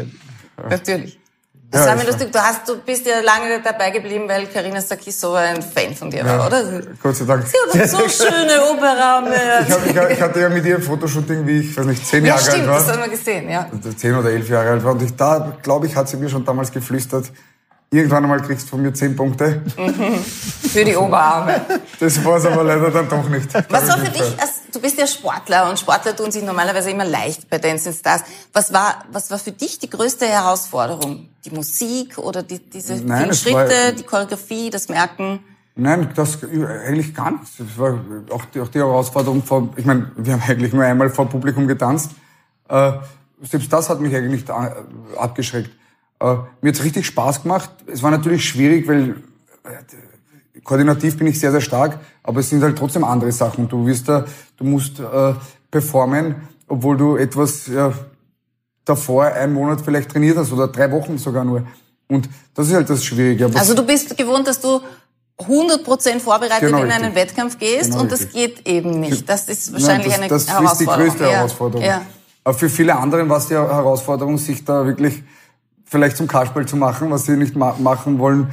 [0.70, 1.20] Natürlich.
[1.72, 2.32] Das Ja, war mir lustig.
[2.34, 6.26] Du, hast, du bist ja lange dabei geblieben, weil Karina Sarkisso ein Fan von dir
[6.26, 6.82] war, oder?
[7.02, 7.46] Gott sei Dank.
[7.48, 9.34] Sie hat so schöne Oberarme.
[9.66, 12.06] Ich, hab, ich, hab- ich hatte ja mit ihr ein Fotoshooting, wie ich, weiß nicht,
[12.06, 12.78] zehn Ja, Jahre alt stimmt, war.
[12.80, 13.70] das haben wir gesehen, ja.
[13.96, 14.92] Zehn oder elf Jahre alt war.
[14.92, 17.32] Und ich, da, glaube ich, hat sie mir schon damals geflüstert,
[17.94, 19.62] irgendwann einmal kriegst du von mir zehn Punkte.
[20.72, 21.62] Für die Oberarme.
[22.00, 23.54] Das war es aber leider dann doch nicht.
[23.70, 27.04] Was war für dich, als, du bist ja Sportler und Sportler tun sich normalerweise immer
[27.06, 28.24] leicht bei Dancing Stars.
[28.54, 31.28] Was war, was war für dich die größte Herausforderung?
[31.44, 35.40] Die Musik oder die, diese Nein, vielen es Schritte, war- die Choreografie, das Merken?
[35.76, 37.58] Nein, das eigentlich gar nichts.
[37.58, 38.00] Das war
[38.30, 41.68] auch die, auch die Herausforderung vor, ich meine, wir haben eigentlich nur einmal vor Publikum
[41.68, 42.12] getanzt.
[42.70, 42.94] Äh,
[43.42, 44.46] selbst das hat mich eigentlich
[45.18, 45.72] abgeschreckt.
[46.22, 47.70] Äh, mir hat's richtig Spaß gemacht.
[47.88, 49.16] Es war natürlich schwierig, weil
[49.64, 53.68] äh, koordinativ bin ich sehr, sehr stark, aber es sind halt trotzdem andere Sachen.
[53.68, 54.26] Du wirst da,
[54.58, 55.34] du musst äh,
[55.72, 56.36] performen,
[56.68, 57.92] obwohl du etwas ja,
[58.86, 61.64] davor einen Monat vielleicht trainiert hast oder drei Wochen sogar nur.
[62.08, 63.46] Und das ist halt das Schwierige.
[63.46, 64.80] Aber Also du bist gewohnt, dass du
[65.40, 67.04] 100% vorbereitet Genau in richtig.
[67.04, 68.34] einen Wettkampf gehst Genau und das richtig.
[68.64, 69.28] geht eben nicht.
[69.28, 71.08] Das ist wahrscheinlich Nein, eine das, das Herausforderung.
[71.08, 71.86] ist die größte Ja, Herausforderung.
[71.86, 72.02] Ja.
[72.44, 75.24] Aber für viele anderen war es die Herausforderung, sich da wirklich
[75.92, 78.48] vielleicht zum Kasperl zu machen, was sie nicht ma machen wollen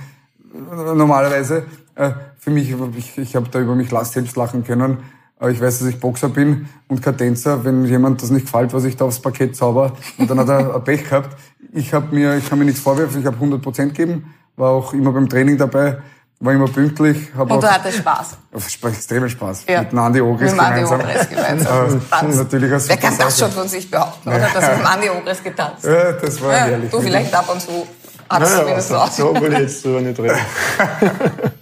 [0.53, 1.64] äh, normalerweise.
[1.94, 4.98] Äh, für mich, ich, ich habe da über mich selbst lachen können.
[5.40, 7.64] Äh, Ich weiß, dass ich Boxer bin und kein Tänzer.
[7.64, 10.74] Wenn jemand das nicht gefällt, was ich da aufs Parkett zauber, und dann hat er
[10.74, 11.37] ein Pech gehabt.
[11.72, 13.20] Ich habe mir, ich kann mir nichts vorwerfen.
[13.20, 15.98] Ich habe 100 Prozent gegeben, war auch immer beim Training dabei.
[16.40, 17.29] War immer pünktlich.
[17.37, 18.38] Hab und du hattest Spaß.
[18.85, 19.64] Extremen Spaß.
[19.68, 19.83] Ja.
[19.83, 21.01] Mit Andi Ogris mit Andi gemeinsam.
[21.01, 22.03] Ogris gemeinsam.
[22.31, 24.48] äh, natürlich Wer kann das schon von sich behaupten, oder?
[24.55, 25.85] Dass mit Andi Ogris getanzt.
[25.85, 26.90] Ja, das war ja, herrlich.
[26.90, 27.87] Du vielleicht ab und zu.
[28.31, 29.16] Es Naja, zumindest so so, aus.
[29.16, 30.38] so will ich jetzt drüber nicht reden.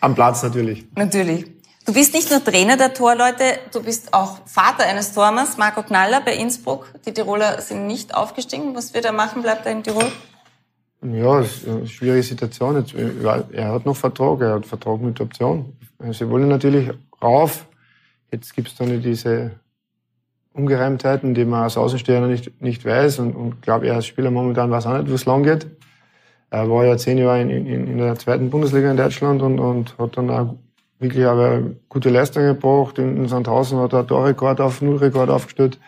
[0.00, 0.84] Am Platz natürlich.
[0.94, 1.46] Natürlich.
[1.86, 6.20] Du bist nicht nur Trainer der Torleute, du bist auch Vater eines Tormers, Marco Knaller
[6.20, 6.86] bei Innsbruck.
[7.06, 8.74] Die Tiroler sind nicht aufgestiegen.
[8.74, 9.42] Was wird er machen?
[9.42, 10.10] Bleibt er in Tirol?
[11.12, 12.76] Ja, es ist eine schwierige Situation.
[12.76, 12.94] Jetzt,
[13.52, 15.74] er hat noch Vertrag, er hat Vertrag mit Option.
[16.12, 16.90] Sie wollen natürlich
[17.22, 17.66] rauf.
[18.32, 19.52] Jetzt gibt's da nicht diese
[20.54, 23.18] Ungereimtheiten, die man als Außenstehender nicht, nicht weiß.
[23.18, 25.66] Und, und glaube, er als Spieler momentan weiß auch nicht, wo es lang geht.
[26.48, 29.98] Er war ja zehn Jahre in, in, in der zweiten Bundesliga in Deutschland und, und
[29.98, 30.54] hat dann auch
[31.00, 32.98] wirklich aber gute Leistungen gebracht.
[32.98, 35.78] In, in Sandhausen hat er einen Torrekord auf, Nullrekord aufgestellt.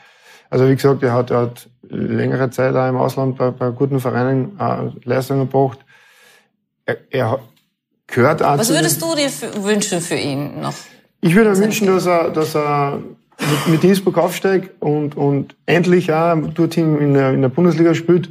[0.50, 4.00] Also wie gesagt, er hat, er hat längere Zeit auch im Ausland bei, bei guten
[4.00, 5.78] Vereinen äh, Leistungen gebracht.
[6.84, 7.38] Er, er
[8.06, 10.74] gehört auch Was würdest du dir für, wünschen für ihn noch?
[11.20, 13.00] ich würde mir wünschen, dass er, dass er
[13.40, 18.30] mit, mit Innsbruck aufsteigt und, und endlich auch dorthin in der, in der Bundesliga spielt.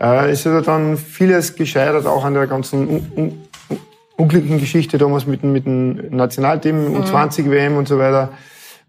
[0.00, 3.22] Äh, es ist ja dann vieles gescheitert, auch an der ganzen un, un,
[3.68, 3.78] un,
[4.16, 8.30] unglücklichen Geschichte damals mit, dem- mit dem Nationalteam, U20 WM und so weiter,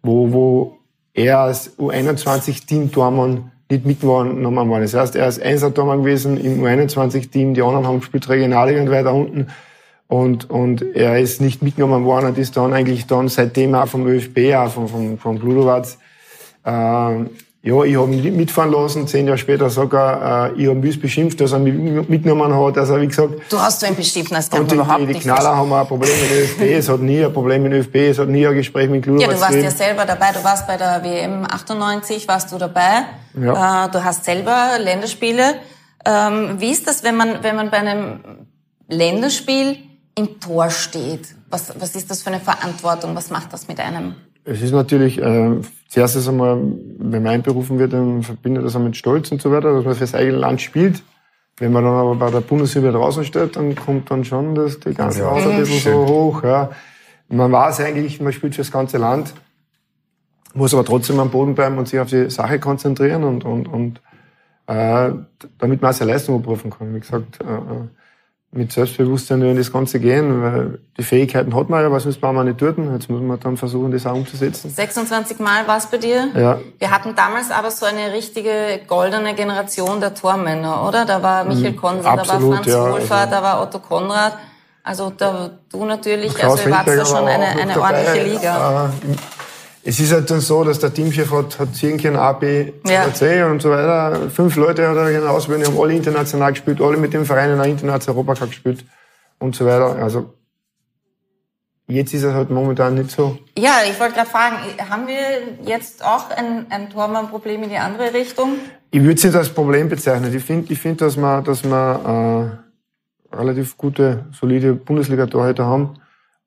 [0.02, 0.78] wo, wo
[1.13, 4.82] er als U21-Team-Tormann nicht mitgenommen worden.
[4.82, 9.13] Das heißt, er ist Einser-Tormann gewesen im U21-Team, die anderen haben gespielt Regionalliga und weiter
[9.13, 9.47] unten.
[10.08, 14.06] Und, und er ist nicht mitgenommen worden und ist dann eigentlich dann seitdem auch vom
[14.06, 15.88] ÖFB, auch vom, vom, vom Bludovac,
[16.65, 17.15] äh,
[17.65, 19.08] ja, ich habe ihn mitfahren lassen.
[19.08, 21.73] Zehn Jahre später sagt er, äh, ich habe mich beschimpft, dass er mich
[22.10, 22.78] mitgenommen hat.
[22.78, 25.13] Also, wie gesagt, Du hast so ein bestimmt, das kann und man überhaupt die, die
[25.13, 26.62] nicht Knaller haben auch ein Problem mit ÖFB.
[26.78, 27.95] Es hat nie ein Problem mit ÖFB.
[27.95, 29.78] Es hat nie ein Gespräch mit Ja, Bludovac du warst ja gegeben.
[29.78, 30.32] selber dabei.
[30.34, 33.06] Du warst bei der WM 98, warst du dabei.
[33.41, 33.86] Ja.
[33.86, 35.56] Äh, du hast selber Länderspiele.
[36.06, 38.19] Ähm, wie ist das, wenn man, wenn man bei einem
[38.89, 39.78] Länderspiel
[40.15, 41.28] im Tor steht?
[41.49, 43.15] Was, was ist das für eine Verantwortung?
[43.15, 44.15] Was macht das mit einem?
[44.46, 45.56] Es ist natürlich, äh,
[45.88, 46.58] zuerst ist einmal,
[46.98, 49.96] wenn man einberufen wird, dann verbindet das auch mit Stolz und so weiter, dass man
[49.96, 51.02] fürs eigene Land spielt.
[51.58, 54.94] Wenn man dann aber bei der Bundesliga draußen steht, dann kommt dann schon das, die
[54.94, 55.32] ganze Ja.
[55.32, 56.44] Haut ein bisschen so hoch.
[56.44, 56.72] Ja.
[57.30, 59.34] Man weiß eigentlich, man spielt fürs ganze Land,
[60.54, 64.02] muss aber trotzdem am Boden bleiben und sich auf die Sache konzentrieren und, und, und
[64.68, 65.12] äh,
[65.58, 66.94] damit man auch seine Leistung abrufen kann.
[66.94, 67.88] Wie gesagt, äh, äh,
[68.56, 72.44] mit Selbstbewusstsein in das Ganze gehen, weil die Fähigkeiten hat man ja, sonst waren wir
[72.44, 72.78] nicht dort.
[72.78, 74.70] Jetzt muss man dann versuchen, das auch umzusetzen.
[74.70, 76.28] 26 Mal war es bei dir?
[76.36, 76.60] Ja.
[76.78, 81.06] Wir hatten damals aber so eine richtige goldene Generation der Tormänner, oder?
[81.06, 82.54] Da war Michael Konze, da war Mhm.
[82.54, 84.38] Franz ja, Wohlfahrt, also- da war Otto Konrad.
[84.86, 87.82] Also da, du natürlich, Klaus also ihr wart da Feldberger schon eine, auch eine dabei.
[88.00, 88.86] ordentliche Liga.
[88.86, 89.16] Äh,
[89.86, 93.13] es ist halt dann so, dass der Teamchef hat, hat Zirnchen A, B, C, Ja.
[93.13, 94.30] C und so weiter.
[94.30, 97.52] Fünf Leute hat er genau auswählen, die haben alle international gespielt, alle mit dem Verein
[97.52, 98.86] in der internationalen Europacup gespielt
[99.39, 99.96] und so weiter.
[99.98, 100.34] Also
[101.88, 103.38] jetzt ist es halt momentan nicht so.
[103.58, 104.56] Ja, ich wollte gerade fragen,
[104.89, 108.54] haben wir jetzt auch ein, ein Tormann-Problem in die andere Richtung?
[108.91, 110.34] Ich würde es nicht als Problem bezeichnen.
[110.34, 112.62] Ich finde, ich find, dass wir, dass wir
[113.34, 115.96] äh, relativ gute, solide Bundesliga-Torhüter haben,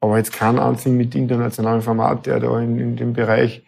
[0.07, 3.63] aber jetzt keinen einzigen mit internationalem Format, der da in, in dem Bereich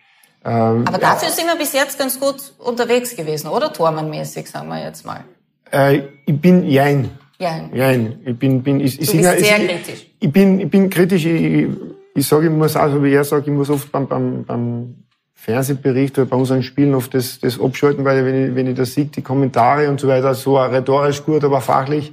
[0.44, 3.72] ähm, Aber dafür sind wir bis jetzt ganz gut unterwegs gewesen, oder?
[3.72, 5.24] Tormann-mäßig, sagen wir jetzt mal.
[5.70, 7.10] Äh, ich bin jein.
[7.38, 7.68] Ja.
[7.72, 8.20] Jein.
[8.24, 10.06] Ich bin, bin, ich, ich Du bist ja- ich, sehr ich, kritisch.
[10.20, 11.24] Ich bin, ich bin kritisch.
[11.26, 11.68] Ich,
[12.14, 14.94] ich, sage, ich muss auch, so wie er sagt, ich muss oft beim, beim, beim
[15.34, 18.94] Fernsehbericht oder bei unseren Spielen oft das, das abschalten, weil wenn ich, wenn ich das
[18.94, 22.12] sehe, die Kommentare und so weiter, so rhetorisch gut, aber fachlich,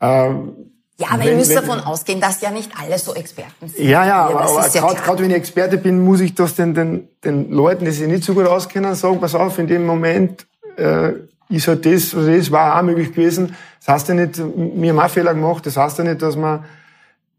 [0.00, 0.52] ähm,
[0.98, 3.84] Ja, aber Wenn- ihr müsst wenn- davon ausgehen, dass ja nicht alle so Experten sind.
[3.86, 7.08] Ja, ja, aber, aber ja gerade wenn ich Experte bin, muss ich das den, den,
[7.22, 10.46] den Leuten, die sich nicht so gut auskennen, sagen, pass auf, in dem Moment
[10.78, 11.12] äh,
[11.50, 13.54] ist halt das, also das war auch möglich gewesen.
[13.84, 16.64] Das heißt ja nicht, wir haben auch Fehler gemacht, das heißt ja nicht, dass man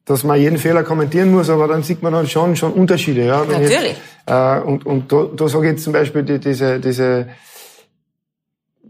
[0.05, 3.25] dass man jeden Fehler kommentieren muss, aber dann sieht man dann schon, schon Unterschiede.
[3.25, 3.97] Ja, Wenn Natürlich.
[4.25, 7.27] äh, und und da, da sage ich jetzt zum Beispiel die, diese, diese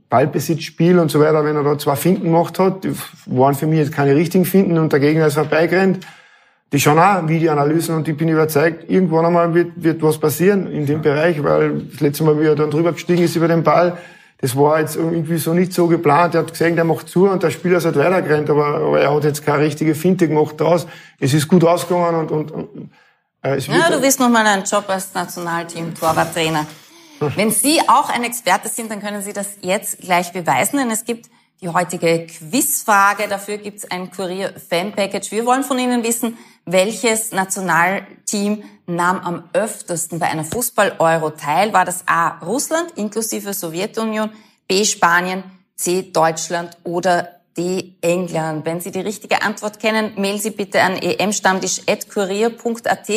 [0.10, 2.94] Ballbesitzspiel und so weiter, wenn er da zwei Finten gemacht hat, die
[3.26, 6.06] waren für mich jetzt keine richtigen Finten und der Gegner ist vorbeigerannt.
[6.74, 10.86] Die schauen auch Videoanalysen und ich bin überzeugt, irgendwann einmal wird, wird was passieren in
[10.86, 13.98] dem Bereich, weil das letzte Mal, wie er dann drüber gestiegen ist über den Ball,
[14.40, 16.36] das war jetzt irgendwie so nicht so geplant.
[16.36, 19.14] Er hat gesehen, der macht zu und der Spieler ist halt weitergerannt, aber, aber er
[19.14, 20.86] hat jetzt keine richtige Finte gemacht draus.
[21.20, 22.92] Es ist gut ausgegangen und, und, und
[23.42, 26.68] äh, es wird, Ja, du willst noch mal einen Job als Nationalteam-Torwarttrainer.
[27.20, 31.06] Wenn Sie auch ein Experte sind, dann können Sie das jetzt gleich beweisen, denn es
[31.06, 31.30] gibt
[31.62, 33.28] die heutige Quizfrage.
[33.28, 35.32] Dafür gibt es ein Kurier-Fan-Package.
[35.32, 41.74] Wir wollen von Ihnen wissen, welches Nationalteam nahm am öftesten bei einer Fußball-Euro teil?
[41.74, 42.38] War das A.
[42.46, 44.30] Russland inklusive Sowjetunion,
[44.68, 44.86] B.
[44.86, 45.44] Spanien,
[45.76, 46.12] C.
[46.12, 47.96] Deutschland oder D.
[48.02, 48.66] England.
[48.66, 53.10] Wenn Sie die richtige Antwort kennen, mailen Sie bitte an emstammtisch.kurier.at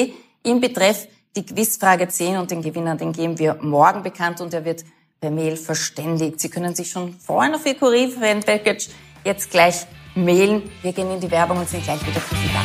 [0.43, 4.65] im Betreff die Quizfrage 10 und den Gewinner, den geben wir morgen bekannt und er
[4.65, 4.85] wird
[5.21, 6.41] per Mail verständigt.
[6.41, 8.89] Sie können sich schon freuen auf Ihr Kurier-Fan-Package.
[9.25, 10.63] Jetzt gleich mailen.
[10.83, 12.61] Wir gehen in die Werbung und sind gleich wieder für Sie da.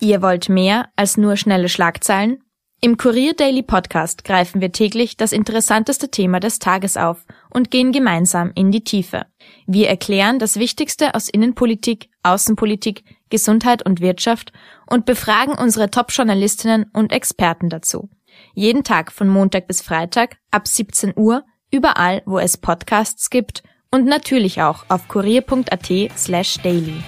[0.00, 2.42] Ihr wollt mehr als nur schnelle Schlagzeilen?
[2.84, 7.92] Im Kurier Daily Podcast greifen wir täglich das interessanteste Thema des Tages auf und gehen
[7.92, 9.26] gemeinsam in die Tiefe.
[9.68, 14.52] Wir erklären das Wichtigste aus Innenpolitik, Außenpolitik, Gesundheit und Wirtschaft
[14.86, 18.10] und befragen unsere Top-Journalistinnen und Experten dazu.
[18.54, 24.04] Jeden Tag von Montag bis Freitag ab 17 Uhr, überall, wo es Podcasts gibt und
[24.04, 27.02] natürlich auch auf kurier.at slash daily.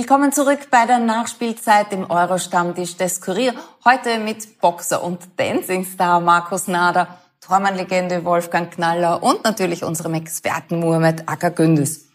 [0.00, 3.52] Willkommen zurück bei der Nachspielzeit im Euro-Stammtisch des Kurier.
[3.84, 11.28] Heute mit Boxer und Dancing-Star Markus Nader, Tormann-Legende Wolfgang Knaller und natürlich unserem Experten Muhammad
[11.28, 12.06] Akagündüz.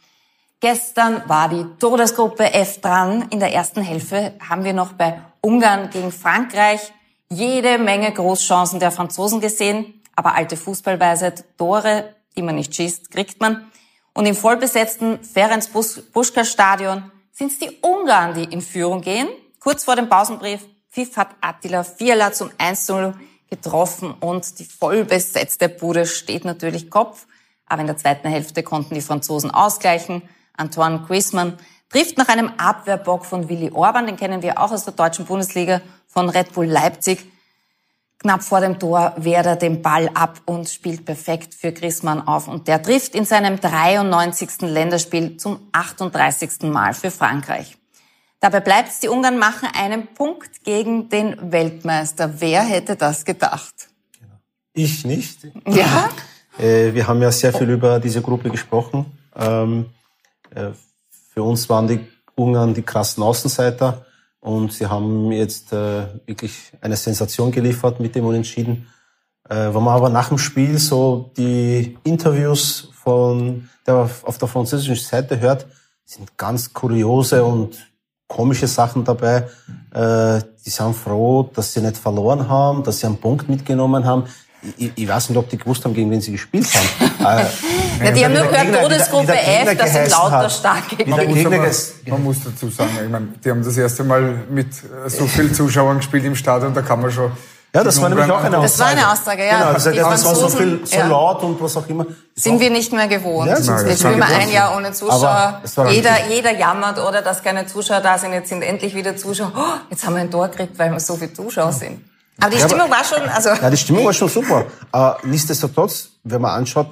[0.60, 3.28] Gestern war die Todesgruppe F dran.
[3.30, 6.92] In der ersten Hälfte haben wir noch bei Ungarn gegen Frankreich
[7.30, 10.02] jede Menge Großchancen der Franzosen gesehen.
[10.16, 13.72] Aber alte Fußballweisheit, Tore, die man nicht schießt, kriegt man.
[14.16, 15.66] Und im vollbesetzten Ferenc
[16.14, 19.28] Buschka Stadion sind es die Ungarn, die in Führung gehen.
[19.60, 23.14] Kurz vor dem Pausenbrief, Pfiff hat Attila Fiala zum 1-0
[23.50, 27.28] getroffen und die vollbesetzte Bude steht natürlich Kopf.
[27.66, 30.22] Aber in der zweiten Hälfte konnten die Franzosen ausgleichen.
[30.56, 31.58] Antoine Griezmann
[31.90, 35.82] trifft nach einem Abwehrbock von Willi Orban, den kennen wir auch aus der deutschen Bundesliga
[36.08, 37.26] von Red Bull Leipzig,
[38.20, 42.48] knapp vor dem Tor wehrt er den Ball ab und spielt perfekt für Griezmann auf.
[42.48, 44.62] Und der trifft in seinem 93.
[44.62, 46.64] Länderspiel zum 38.
[46.64, 47.78] Mal für Frankreich.
[48.40, 52.40] Dabei bleibt es, die Ungarn machen einen Punkt gegen den Weltmeister.
[52.40, 53.74] Wer hätte das gedacht?
[54.74, 55.48] Ich nicht.
[55.68, 56.10] Ja?
[56.58, 59.06] Äh, wir haben ja sehr viel über diese Gruppe gesprochen.
[59.36, 59.88] Ähm,
[60.52, 60.70] äh,
[61.34, 62.00] für uns waren die
[62.36, 64.05] Ungarn die krassen Außenseiter.
[64.46, 68.86] Und sie haben jetzt äh, wirklich eine Sensation geliefert mit dem Unentschieden.
[69.50, 75.04] Äh, wenn man aber nach dem Spiel so die Interviews von der auf der französischen
[75.04, 75.66] Seite hört,
[76.04, 77.92] sind ganz kuriose und
[78.28, 79.48] komische Sachen dabei.
[79.92, 84.26] Äh, die sind froh, dass sie nicht verloren haben, dass sie einen Punkt mitgenommen haben
[84.78, 87.40] ich, ich weiß nicht, ob die gewusst haben, gegen wen sie gespielt haben.
[88.02, 91.18] äh, ja, die haben nur gehört, Todesgruppe F, das sind lauter starke Gegner.
[91.18, 94.68] Man, muss aber, man muss dazu sagen, ich meine, die haben das erste Mal mit
[95.08, 97.32] so vielen Zuschauern gespielt im Stadion, da kann man schon
[97.76, 98.62] ja, das war nämlich auch eine Aussage.
[98.62, 99.58] Das war eine Aussage, ja.
[99.58, 101.08] Genau, also das war so viel, so ja.
[101.08, 102.06] laut und was auch immer.
[102.34, 103.50] Sind wir nicht mehr gewohnt.
[103.50, 105.62] Ja, jetzt spielen wir ein Jahr ohne Zuschauer.
[105.90, 108.32] Jeder, jeder jammert, oder, dass keine Zuschauer da sind.
[108.32, 109.52] Jetzt sind endlich wieder Zuschauer.
[109.58, 112.00] Oh, jetzt haben wir ein Tor gekriegt, weil wir so viele Zuschauer sind.
[112.40, 113.50] Aber die Stimmung war schon, also.
[113.50, 114.66] Ja, die Stimmung war schon super.
[114.92, 116.90] Aber nichtsdestotrotz, wenn man anschaut,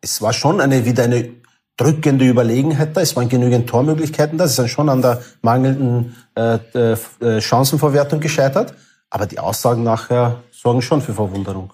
[0.00, 1.30] es war schon eine, wieder eine
[1.76, 3.00] drückende Überlegenheit da.
[3.00, 4.44] Es waren genügend Tormöglichkeiten da.
[4.44, 8.74] Es ist dann schon an der mangelnden äh, äh, Chancenverwertung gescheitert.
[9.10, 11.72] Aber die Aussagen nachher sorgen schon für Verwunderung.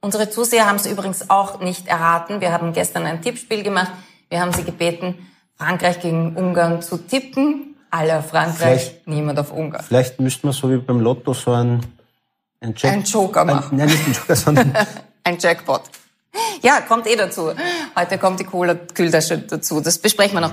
[0.00, 2.40] Unsere Zuseher haben es übrigens auch nicht erraten.
[2.40, 3.92] Wir haben gestern ein Tippspiel gemacht.
[4.30, 5.14] Wir haben sie gebeten,
[5.56, 7.76] Frankreich gegen Ungarn zu tippen.
[7.90, 9.84] Alle auf Frankreich, vielleicht, niemand auf Ungarn.
[9.84, 11.80] Vielleicht müssten wir so wie beim Lotto so ein
[12.60, 13.80] ein, Jack ein Joker machen.
[13.80, 14.76] Ein, nein, nicht ein Joker, sondern...
[15.24, 15.82] ein Jackpot.
[16.62, 17.52] Ja, kommt eh dazu.
[17.96, 19.80] Heute kommt die Cola-Kühltasche dazu.
[19.80, 20.52] Das besprechen wir noch.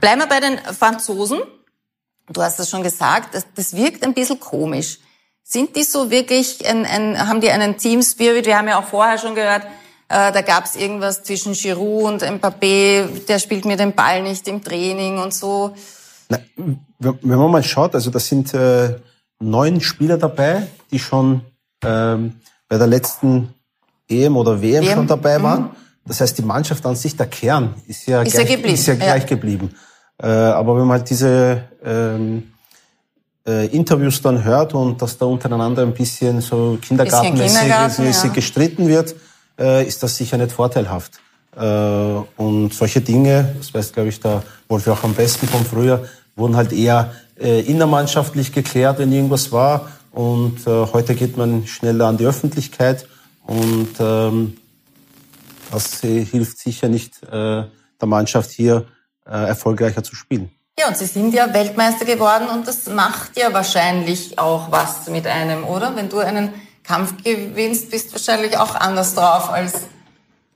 [0.00, 1.40] Bleiben wir bei den Franzosen.
[2.28, 3.34] Du hast das schon gesagt.
[3.34, 4.98] Das, das wirkt ein bisschen komisch.
[5.42, 8.46] Sind die so wirklich, ein, ein, haben die einen Team Spirit?
[8.46, 9.64] Wir haben ja auch vorher schon gehört,
[10.08, 13.26] äh, da gab es irgendwas zwischen Giroud und Mbappé.
[13.26, 15.74] Der spielt mir den Ball nicht im Training und so.
[16.28, 18.96] Na, wenn man mal schaut, also das sind äh,
[19.40, 21.40] neun Spieler dabei, die schon
[21.84, 22.34] ähm,
[22.68, 23.54] bei der letzten
[24.08, 24.94] EM oder WM, WM?
[24.94, 25.42] schon dabei mhm.
[25.42, 25.62] waren.
[25.62, 25.70] Mhm.
[26.06, 28.74] Das heißt, die Mannschaft an sich, der Kern, ist ja ist gleich, ja geblieben.
[28.74, 29.28] Ist ja gleich ja.
[29.28, 29.74] geblieben.
[30.22, 32.52] Äh, aber wenn man halt diese ähm,
[33.46, 38.28] äh, Interviews dann hört und dass da untereinander ein bisschen so kindergartenmäßig Kindergarten, ja.
[38.28, 39.14] gestritten wird,
[39.58, 41.20] äh, ist das sicher nicht vorteilhaft.
[41.56, 41.64] Äh,
[42.36, 46.04] und solche Dinge, das weiß, glaube ich, der Wolf auch am besten von früher,
[46.36, 49.90] wurden halt eher äh, innermannschaftlich geklärt, wenn irgendwas war.
[50.12, 53.06] Und äh, heute geht man schneller an die Öffentlichkeit
[53.46, 54.56] und ähm,
[55.70, 58.86] das äh, hilft sicher nicht äh, der Mannschaft hier
[59.26, 60.50] äh, erfolgreicher zu spielen.
[60.78, 65.26] Ja, und Sie sind ja Weltmeister geworden und das macht ja wahrscheinlich auch was mit
[65.26, 65.94] einem, oder?
[65.94, 69.74] Wenn du einen Kampf gewinnst, bist du wahrscheinlich auch anders drauf als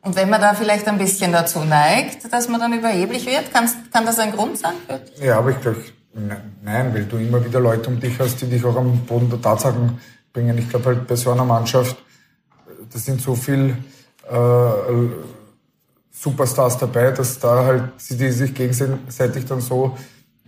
[0.05, 3.71] und wenn man da vielleicht ein bisschen dazu neigt, dass man dann überheblich wird, kann,
[3.91, 4.75] kann das ein Grund sein?
[5.19, 5.83] Ja, aber ich glaube,
[6.15, 9.41] Nein, weil du immer wieder Leute um dich hast, die dich auch am Boden der
[9.41, 9.99] Tatsachen
[10.33, 10.57] bringen.
[10.59, 11.97] Ich glaube halt bei so einer Mannschaft,
[12.93, 13.77] das sind so viel
[14.31, 15.09] äh,
[16.13, 19.97] Superstars dabei, dass da halt sie die sich gegenseitig dann so,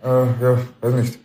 [0.03, 1.19] äh, ja, weiß nicht,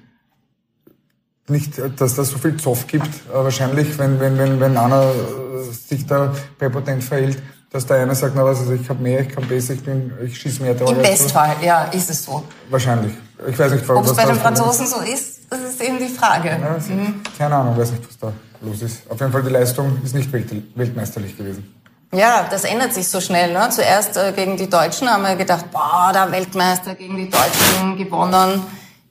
[1.47, 3.07] nicht, dass da so viel Zoff gibt.
[3.29, 7.41] Äh, wahrscheinlich, wenn, wenn, wenn, wenn einer äh, sich da präpotent verhält,
[7.71, 10.11] dass der eine sagt, na was, also ich habe mehr, ich kann besser, ich bin,
[10.23, 10.93] ich schieße mehr Tore.
[10.93, 12.43] Im Bestfall, ja, ist es so.
[12.69, 13.13] Wahrscheinlich.
[13.47, 16.49] Ich weiß nicht, Ob es bei den Franzosen so ist, das ist eben die Frage.
[16.49, 17.21] Ja, mhm.
[17.37, 19.09] Keine Ahnung, weiß nicht, was da los ist.
[19.09, 21.75] Auf jeden Fall, die Leistung ist nicht weltmeisterlich gewesen.
[22.13, 23.53] Ja, das ändert sich so schnell.
[23.53, 23.69] Ne?
[23.69, 28.61] Zuerst äh, gegen die Deutschen haben wir gedacht, boah, der Weltmeister gegen die Deutschen gewonnen.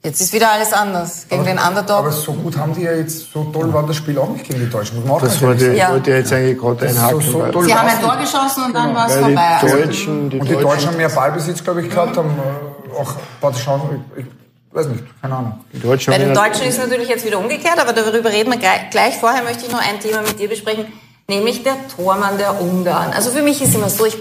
[0.03, 1.97] Jetzt ist wieder alles anders gegen aber, den Underdog.
[1.99, 4.59] Aber so gut haben die ja jetzt, so toll war das Spiel auch nicht gegen
[4.59, 4.95] die Deutschen.
[4.95, 5.91] Muss man auch das wollte, ja.
[5.91, 7.21] wollte jetzt eigentlich gerade einhaken.
[7.21, 8.99] So, so Sie haben ein Tor geschossen und dann genau.
[8.99, 9.59] war es vorbei.
[9.61, 12.17] Die Deutschen, die und die Deutschen haben mehr Ballbesitz, glaube ich, gehabt, mhm.
[12.17, 15.59] haben äh, auch, warte, schauen, ich, ich weiß nicht, keine Ahnung.
[15.71, 18.57] Die Deutschen Bei den Deutschen ist es natürlich jetzt wieder umgekehrt, aber darüber reden wir
[18.57, 18.89] gleich.
[18.89, 19.17] gleich.
[19.17, 20.87] Vorher möchte ich noch ein Thema mit dir besprechen,
[21.27, 23.13] nämlich der Tormann der Ungarn.
[23.13, 24.17] Also für mich ist immer so, ich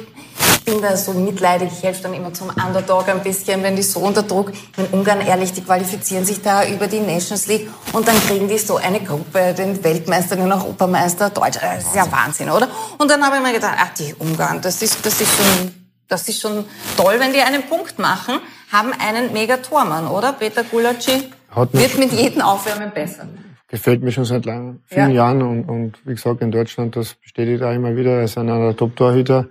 [0.70, 4.00] bin da so mitleidig, ich helfe dann immer zum Underdog ein bisschen, wenn die so
[4.00, 8.16] unter Druck, in Ungarn ehrlich, die qualifizieren sich da über die Nations League und dann
[8.20, 12.68] kriegen die so eine Gruppe, den Weltmeister, den Europameister, Deutschland, das ist ja Wahnsinn, oder?
[12.98, 15.74] Und dann habe ich mir gedacht, ach, die Ungarn, das ist, das ist schon,
[16.08, 16.64] das ist schon
[16.96, 18.40] toll, wenn die einen Punkt machen,
[18.72, 20.32] haben einen mega Tormann, oder?
[20.32, 21.30] Peter Gulacsi
[21.72, 23.26] wird mit jedem Aufwärmen besser
[23.70, 25.28] gefällt mir schon seit lang, vielen ja.
[25.28, 28.58] Jahren und, und wie gesagt in Deutschland, das bestätigt auch immer wieder, er ist einer
[28.58, 29.46] der Top-Torhüter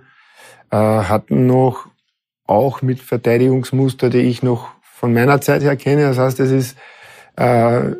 [0.70, 1.86] äh, hatten noch
[2.46, 6.02] auch mit Verteidigungsmuster, die ich noch von meiner Zeit her kenne.
[6.02, 6.76] Das heißt, es ist
[7.36, 7.94] äh,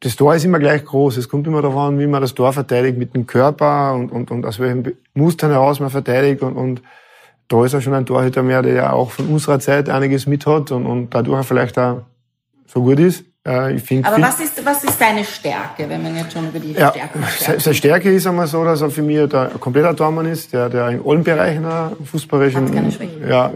[0.00, 1.16] das Tor ist immer gleich groß.
[1.16, 4.30] Es kommt immer darauf an, wie man das Tor verteidigt mit dem Körper und, und,
[4.30, 6.42] und aus welchen Mustern heraus man verteidigt.
[6.42, 6.82] Und, und
[7.48, 10.46] da ist er schon ein Torhüter mehr, der ja auch von unserer Zeit einiges mit
[10.46, 12.02] hat und, und dadurch vielleicht auch
[12.66, 13.24] so gut ist.
[13.46, 16.72] Äh, find, Aber was ist, was ist deine Stärke, wenn man jetzt schon über die
[16.72, 17.60] ja, Stärke spricht?
[17.60, 20.88] Seine Stärke ist einmal so, dass er für mich der kompletter Tormann ist, der, der
[20.88, 21.64] in allen Bereichen
[22.04, 22.56] fußballerisch...
[22.56, 23.20] Hat keine Schwäche.
[23.28, 23.52] Ja.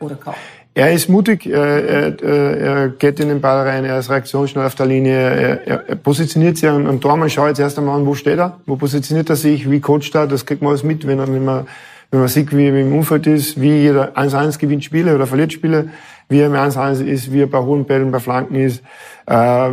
[0.00, 0.34] Oder kaum.
[0.72, 4.76] Er ist mutig, er, er, er geht in den Ball rein, er ist reaktionsschnell auf
[4.76, 8.14] der Linie, er, er positioniert sich am, am Tormann, schaut jetzt erst einmal an, wo
[8.14, 11.18] steht er, wo positioniert er sich, wie coacht er, das kriegt man alles mit, wenn,
[11.18, 11.66] er, wenn man
[12.10, 15.52] wenn man sieht, wie er im Umfeld ist, wie jeder 1-1 gewinnt Spiele oder verliert
[15.52, 15.90] Spiele,
[16.28, 18.82] wie er im 1-1 ist, wie er bei hohen Bällen, bei Flanken ist.
[19.26, 19.70] Äh,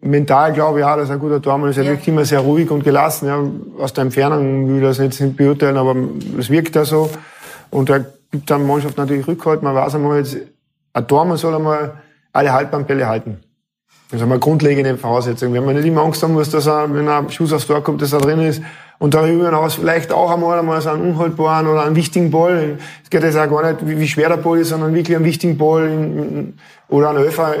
[0.00, 1.76] mental glaube ich auch, dass er ein guter Tormann ist.
[1.76, 1.90] Er ja.
[1.90, 3.26] wirkt immer sehr ruhig und gelassen.
[3.26, 3.82] Ja.
[3.82, 5.96] Aus der Entfernung will ich das jetzt nicht beurteilen, aber
[6.38, 7.10] es wirkt da so.
[7.70, 9.62] Und er gibt dann Mannschaft natürlich Rückhalt.
[9.62, 10.36] Man weiß einmal jetzt,
[10.92, 11.94] ein Tormann soll einmal
[12.32, 13.38] alle Haltbandbälle halten.
[14.10, 15.52] Das ist einmal grundlegende Voraussetzung.
[15.52, 18.02] Wenn man nicht immer Angst haben muss, dass er, wenn ein Schuss aufs Tor kommt,
[18.02, 18.62] dass er drin ist,
[18.98, 22.78] und darüber hinaus vielleicht auch einmal, einmal so einen unhaltbaren oder einen wichtigen Ball.
[23.02, 25.24] Es geht jetzt auch gar nicht, wie, wie schwer der Ball ist, sondern wirklich einen
[25.24, 27.54] wichtigen Ball in, in, oder einen Öfer.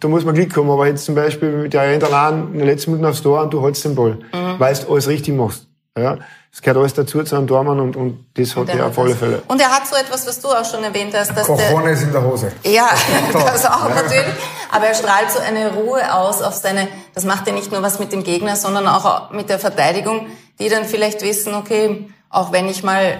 [0.00, 0.70] Da muss man Glück haben.
[0.70, 3.60] Aber jetzt zum Beispiel mit der Hinterladen in der letzten Minute aufs Tor und du
[3.60, 4.58] holst den Ball, mhm.
[4.58, 5.66] weil du alles richtig machst.
[5.98, 6.18] Ja,
[6.50, 9.42] das gehört alles dazu zu einem Tormann und, und das hat er auf alle Fälle.
[9.48, 11.34] Und er hat so etwas, was du auch schon erwähnt hast.
[11.34, 12.52] Dass Cojones in der Hose.
[12.64, 12.90] Ja,
[13.32, 14.26] das auch natürlich.
[14.70, 17.98] Aber er strahlt so eine Ruhe aus auf seine, das macht ja nicht nur was
[17.98, 20.26] mit dem Gegner, sondern auch mit der Verteidigung,
[20.58, 23.18] die dann vielleicht wissen, okay, auch wenn ich mal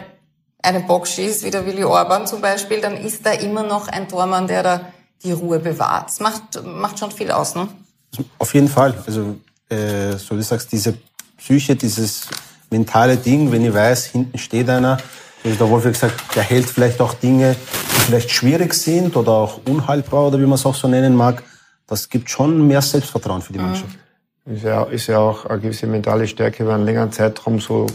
[0.62, 4.08] einen Bock schieße, wie der Willi Orban zum Beispiel, dann ist da immer noch ein
[4.08, 4.80] Tormann, der da
[5.22, 6.08] die Ruhe bewahrt.
[6.08, 7.68] Das macht, macht schon viel aus, ne?
[8.38, 8.94] Auf jeden Fall.
[9.06, 9.36] Also,
[9.68, 10.94] äh, so wie du sagst, diese
[11.36, 12.28] Psyche, dieses
[12.70, 14.98] mentale Ding, wenn ich weiß, hinten steht einer,
[15.42, 19.60] wie der Wolf gesagt, der hält vielleicht auch Dinge, die vielleicht schwierig sind oder auch
[19.66, 21.42] unhaltbar oder wie man es auch so nennen mag.
[21.86, 23.74] Das gibt schon mehr Selbstvertrauen für die mhm.
[24.46, 27.86] Ist ja, ist ja auch eine gewisse mentale Stärke, über einen längeren Zeitraum so,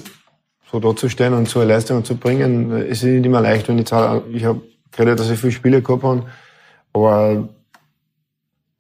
[0.70, 2.72] so dazustehen und so eine Leistung zu bringen.
[2.74, 4.24] Es ist nicht immer leicht, wenn ich zahle.
[4.34, 4.62] Ich habe
[4.92, 6.24] gerade, dass ich viele Spiele gehabt habe,
[6.92, 7.48] aber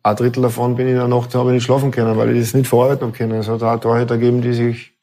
[0.04, 2.42] ein Drittel davon bin ich in der Nacht, habe ich nicht schlafen können, weil ich
[2.42, 3.40] das nicht verarbeiten habe können.
[3.40, 4.94] Es hat auch Torhüter gegeben, die sich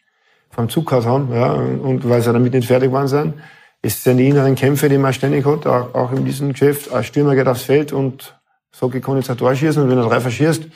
[0.51, 3.35] vom Zug gehabt haben, ja, und weil sie damit nicht fertig waren sind.
[3.81, 6.93] Es sind die inneren Kämpfe, die man ständig hat, auch, auch in diesem Geschäft.
[6.93, 8.39] Ein Stürmer geht aufs Feld und
[8.73, 10.67] sagt, ich kann jetzt ein Tor schießen, und wenn er drei verschießt,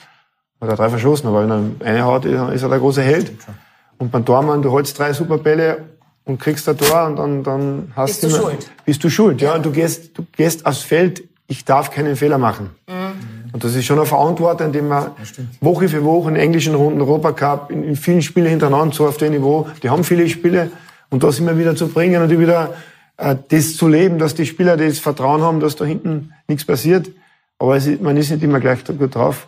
[0.61, 3.31] hat er drei verschossen, aber wenn er eine hat, ist er der große Held.
[3.97, 5.83] Und beim Tormann, du holst drei Superbälle
[6.25, 8.71] und kriegst ein Tor und dann, dann hast bist du, schuld.
[8.85, 9.55] bist du schuld, ja.
[9.55, 12.71] Und du gehst, du gehst aufs Feld, ich darf keinen Fehler machen.
[12.87, 13.51] Mhm.
[13.53, 15.11] Und das ist schon eine Verantwortung, indem man
[15.61, 19.33] Woche für Woche in englischen Runden, Europacup, in, in vielen Spielen hintereinander so auf dem
[19.33, 20.71] Niveau, die haben viele Spiele
[21.11, 22.73] und das immer wieder zu bringen und wieder
[23.17, 27.11] äh, das zu leben, dass die Spieler das Vertrauen haben, dass da hinten nichts passiert.
[27.59, 29.47] Aber es, man ist nicht immer gleich gut drauf.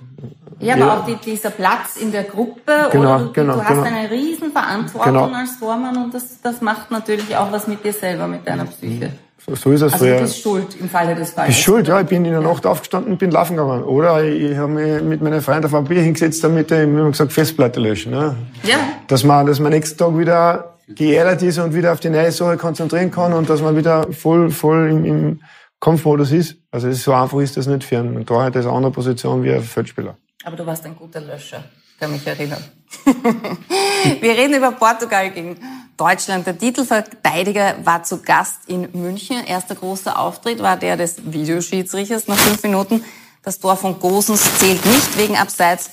[0.59, 3.69] Ja, aber auch die, dieser Platz in der Gruppe, genau, oder du, genau, du hast
[3.69, 3.83] genau.
[3.83, 5.33] eine riesen Verantwortung genau.
[5.33, 9.11] als Tormann und das, das macht natürlich auch was mit dir selber, mit deiner Psyche.
[9.45, 11.49] So, so ist es Also du bist schuld im Falle des Falles.
[11.49, 12.01] Bist schuld, ja.
[12.01, 13.83] Ich bin in der Nacht aufgestanden, bin laufen gegangen.
[13.83, 16.87] Oder ich, ich habe mich mit meinen Freunden auf ein Bier hingesetzt, damit ich, wie
[16.87, 18.13] man gesagt, Festplatte löschen.
[18.13, 18.35] Ja.
[18.63, 18.77] Ja.
[19.07, 22.57] Dass man, dass man nächsten Tag wieder geerdet ist und wieder auf die neue Sache
[22.57, 25.41] konzentrieren kann und dass man wieder voll, voll im, im
[25.79, 26.57] Kampfmodus ist.
[26.71, 29.61] Also so einfach ist das nicht für einen Torhüter, ist eine andere Position wie ein
[29.61, 30.15] Feldspieler.
[30.45, 31.63] Aber du warst ein guter Löscher,
[31.99, 32.63] kann mich erinnern.
[34.21, 35.57] Wir reden über Portugal gegen
[35.97, 36.45] Deutschland.
[36.45, 39.43] Der Titelverteidiger war zu Gast in München.
[39.43, 43.03] Erster großer Auftritt war der des Videoschiedsrichters nach fünf Minuten.
[43.41, 45.89] Das Tor von Gosens zählt nicht wegen Abseits.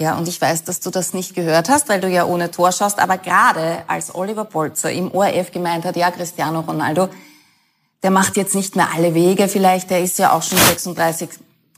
[0.00, 2.72] Ja, und ich weiß, dass du das nicht gehört hast, weil du ja ohne Tor
[2.72, 2.98] schaust.
[2.98, 7.08] Aber gerade als Oliver Polzer im ORF gemeint hat, ja, Cristiano Ronaldo,
[8.02, 11.28] der macht jetzt nicht mehr alle Wege vielleicht, der ist ja auch schon 36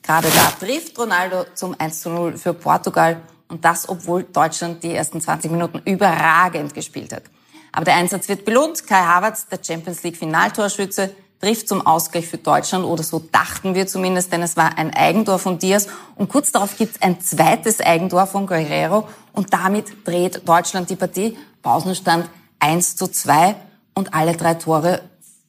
[0.02, 4.94] gerade da, trifft Ronaldo zum 1 zu 0 für Portugal und das, obwohl Deutschland die
[4.94, 7.24] ersten 20 Minuten überragend gespielt hat.
[7.72, 8.86] Aber der Einsatz wird belohnt.
[8.86, 13.86] Kai Havertz, der Champions League Finaltorschütze, trifft zum Ausgleich für Deutschland oder so dachten wir
[13.86, 17.80] zumindest, denn es war ein Eigentor von Diaz und kurz darauf gibt es ein zweites
[17.80, 21.36] Eigentor von Guerrero und damit dreht Deutschland die Partie.
[21.62, 22.28] Pausenstand
[22.60, 23.56] 1 zu 2
[23.94, 25.02] und alle drei Tore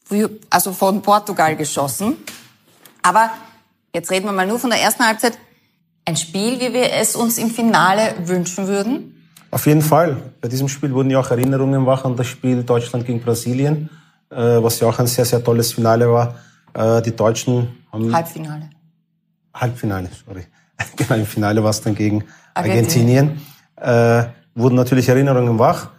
[0.03, 2.17] für, also von Portugal geschossen.
[3.03, 3.31] Aber
[3.93, 5.37] jetzt reden wir mal nur von der ersten Halbzeit.
[6.05, 9.13] Ein Spiel, wie wir es uns im Finale wünschen würden.
[9.51, 10.17] Auf jeden Fall.
[10.41, 13.89] Bei diesem Spiel wurden ja auch Erinnerungen wach an das Spiel Deutschland gegen Brasilien,
[14.29, 16.35] äh, was ja auch ein sehr, sehr tolles Finale war.
[16.73, 18.69] Äh, die Deutschen haben Halbfinale.
[19.53, 20.45] Halbfinale, sorry.
[20.97, 22.23] genau, im Finale war es dann gegen
[22.55, 23.39] Argentinien.
[23.77, 24.25] Argentinien.
[24.25, 25.89] Äh, wurden natürlich Erinnerungen wach.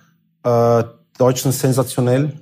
[0.42, 0.84] Äh,
[1.16, 2.32] Deutschen sensationell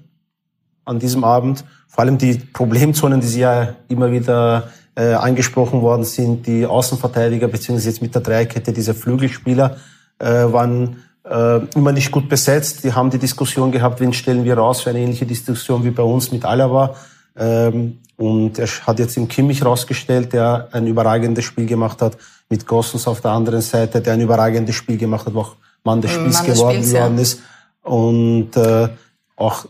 [0.84, 1.64] an diesem Abend.
[1.86, 7.48] Vor allem die Problemzonen, die sie ja immer wieder äh, angesprochen worden sind, die Außenverteidiger
[7.48, 9.76] beziehungsweise jetzt mit der Dreikette diese Flügelspieler
[10.18, 12.84] äh, waren äh, immer nicht gut besetzt.
[12.84, 16.02] Die haben die Diskussion gehabt, wen stellen wir raus für eine ähnliche Diskussion wie bei
[16.02, 16.94] uns mit Alaba.
[17.36, 22.18] Ähm, und er hat jetzt im Kimmich rausgestellt, der ein überragendes Spiel gemacht hat,
[22.48, 26.00] mit Gossens auf der anderen Seite, der ein überragendes Spiel gemacht hat, wo auch Mann
[26.00, 27.06] des Spiels Mann des geworden, Spiels, ja.
[27.08, 27.40] ist.
[27.82, 28.88] Und äh,
[29.36, 29.66] auch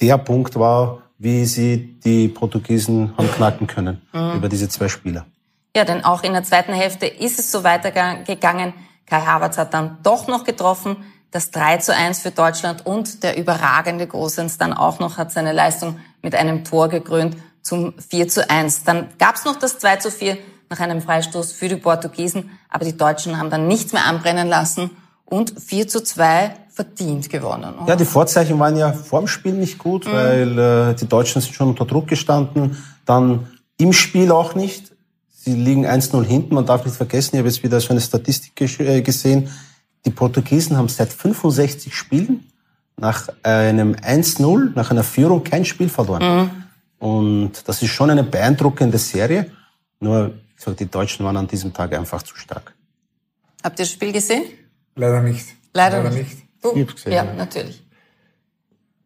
[0.00, 4.32] der Punkt war, wie sie die Portugiesen haben knacken können Mhm.
[4.38, 5.26] über diese zwei Spieler.
[5.76, 8.72] Ja, denn auch in der zweiten Hälfte ist es so weitergegangen.
[9.06, 10.96] Kai Havertz hat dann doch noch getroffen.
[11.30, 15.52] Das 3 zu 1 für Deutschland und der überragende Gosens dann auch noch hat seine
[15.52, 18.82] Leistung mit einem Tor gekrönt zum 4 zu 1.
[18.84, 20.38] Dann gab's noch das 2 zu 4
[20.70, 24.90] nach einem Freistoß für die Portugiesen, aber die Deutschen haben dann nichts mehr anbrennen lassen
[25.24, 27.74] und 4 zu 2 verdient gewonnen.
[27.86, 30.12] Ja, die Vorzeichen waren ja vorm Spiel nicht gut, Mhm.
[30.12, 32.76] weil äh, die Deutschen sind schon unter Druck gestanden.
[33.04, 33.46] Dann
[33.76, 34.92] im Spiel auch nicht.
[35.32, 36.54] Sie liegen 1-0 hinten.
[36.54, 39.48] Man darf nicht vergessen, ich habe jetzt wieder so eine Statistik äh, gesehen.
[40.04, 42.46] Die Portugiesen haben seit 65 Spielen
[42.96, 46.64] nach einem 1-0, nach einer Führung kein Spiel verloren.
[46.98, 49.50] Und das ist schon eine beeindruckende Serie.
[50.00, 52.74] Nur, wie gesagt, die Deutschen waren an diesem Tag einfach zu stark.
[53.62, 54.44] Habt ihr das Spiel gesehen?
[54.96, 55.46] Leider nicht.
[55.72, 56.36] Leider, nicht.
[56.62, 56.72] Du?
[56.74, 57.32] Ich hab's gesehen, ja, ja.
[57.34, 57.82] natürlich.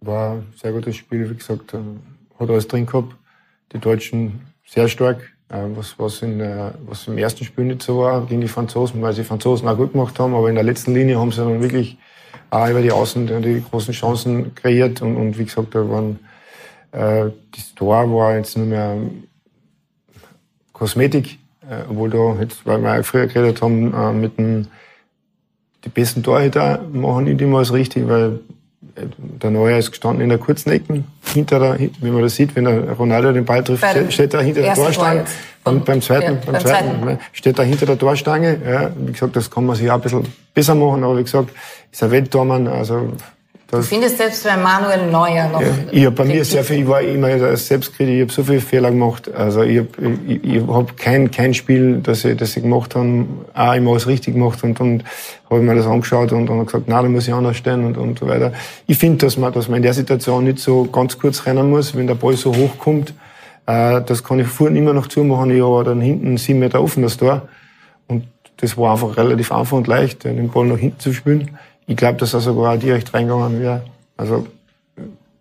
[0.00, 3.14] War ein sehr gutes Spiel, wie gesagt, hat alles drin gehabt.
[3.72, 6.40] Die Deutschen sehr stark, äh, was, was, in,
[6.86, 9.92] was im ersten Spiel nicht so war gegen die Franzosen, weil die Franzosen auch gut
[9.92, 11.96] gemacht haben, aber in der letzten Linie haben sie dann wirklich
[12.50, 16.18] auch über die Außen die- großen Chancen kreiert und, und wie gesagt, da waren,
[16.92, 18.96] äh, das Tor war jetzt nur mehr
[20.72, 21.38] Kosmetik,
[21.68, 24.66] äh, obwohl da jetzt, weil wir auch früher geredet haben, äh, mit dem,
[25.84, 28.40] die besten Torhüter machen nicht immer alles richtig, weil
[28.96, 32.56] äh, der Neuer ist gestanden in der kurzen Ecken, hinter der, wie man das sieht,
[32.56, 35.24] wenn der Ronaldo den Ball trifft, steht, er hinter der Torstange.
[35.64, 37.04] Und beim zweiten, Ja, beim, beim zweiten, zweiten.
[37.06, 38.58] ne, steht er hinter der Torstange.
[38.66, 41.50] Ja, wie gesagt, das kann man sich auch ein bisschen besser machen, aber wie gesagt,
[41.90, 43.12] ist ein Welttormann, also,
[43.70, 45.60] Du findest selbst bei Manuel Neuer noch.
[45.60, 48.60] ja, ich bei mir sehr viel, ich war immer der Selbstkritik, ich habe so viele
[48.60, 49.32] Fehler gemacht.
[49.34, 49.88] Also ich habe
[50.26, 54.06] ich, ich hab kein, kein Spiel, das ich, das ich gemacht habe, auch immer alles
[54.06, 55.02] richtig gemacht und dann
[55.50, 57.96] habe ich mir das angeschaut und dann gesagt, na, da muss ich anders stehen und,
[57.96, 58.52] und so weiter.
[58.86, 61.96] Ich finde, dass man, dass man in der Situation nicht so ganz kurz rennen muss,
[61.96, 63.14] wenn der Ball so hoch kommt.
[63.66, 67.02] Äh, das kann ich vorne immer noch zumachen, ich habe dann hinten sieben Meter offen,
[67.02, 67.48] das Tor.
[68.08, 68.24] Und
[68.58, 71.58] das war einfach relativ einfach und leicht, den Ball nach hinten zu spielen.
[71.86, 73.82] Ich glaube, dass er sogar auch direkt reingegangen wäre.
[74.16, 74.46] Also